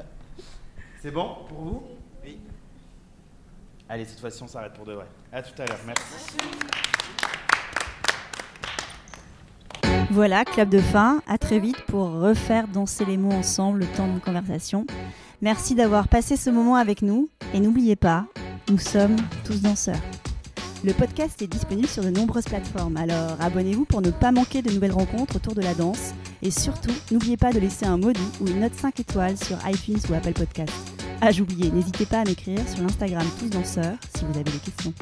C'est 1.00 1.12
bon 1.12 1.36
pour 1.48 1.58
vous? 1.58 1.82
Oui. 2.24 2.40
Allez, 3.88 4.06
cette 4.06 4.18
fois-ci, 4.18 4.42
on 4.42 4.48
s'arrête 4.48 4.72
pour 4.72 4.86
de 4.86 4.94
vrai. 4.94 5.06
À 5.32 5.40
tout 5.40 5.62
à 5.62 5.66
l'heure. 5.66 5.78
Merci. 5.86 6.36
Voilà, 10.18 10.44
clap 10.44 10.68
de 10.68 10.80
fin. 10.80 11.22
À 11.28 11.38
très 11.38 11.60
vite 11.60 11.80
pour 11.86 12.10
refaire 12.10 12.66
danser 12.66 13.04
les 13.04 13.16
mots 13.16 13.30
ensemble 13.30 13.78
le 13.78 13.86
temps 13.86 14.08
d'une 14.08 14.18
conversation. 14.18 14.84
Merci 15.42 15.76
d'avoir 15.76 16.08
passé 16.08 16.36
ce 16.36 16.50
moment 16.50 16.74
avec 16.74 17.02
nous. 17.02 17.28
Et 17.54 17.60
n'oubliez 17.60 17.94
pas, 17.94 18.26
nous 18.68 18.80
sommes 18.80 19.14
tous 19.44 19.62
danseurs. 19.62 20.02
Le 20.82 20.92
podcast 20.92 21.40
est 21.40 21.46
disponible 21.46 21.86
sur 21.86 22.02
de 22.02 22.10
nombreuses 22.10 22.46
plateformes, 22.46 22.96
alors 22.96 23.40
abonnez-vous 23.40 23.84
pour 23.84 24.02
ne 24.02 24.10
pas 24.10 24.32
manquer 24.32 24.60
de 24.60 24.72
nouvelles 24.72 24.90
rencontres 24.90 25.36
autour 25.36 25.54
de 25.54 25.62
la 25.62 25.74
danse. 25.74 26.14
Et 26.42 26.50
surtout, 26.50 26.94
n'oubliez 27.12 27.36
pas 27.36 27.52
de 27.52 27.60
laisser 27.60 27.86
un 27.86 27.96
mot 27.96 28.10
ou 28.40 28.48
une 28.48 28.58
note 28.58 28.74
5 28.74 28.98
étoiles 28.98 29.36
sur 29.36 29.56
iTunes 29.68 30.00
ou 30.10 30.14
Apple 30.14 30.32
Podcast. 30.32 30.74
Ah, 31.20 31.30
j'oubliais, 31.30 31.70
n'hésitez 31.70 32.06
pas 32.06 32.22
à 32.22 32.24
m'écrire 32.24 32.68
sur 32.68 32.82
l'Instagram 32.82 33.24
Tous 33.38 33.50
Danseurs 33.50 33.94
si 34.16 34.24
vous 34.24 34.34
avez 34.34 34.50
des 34.50 34.58
questions. 34.58 34.92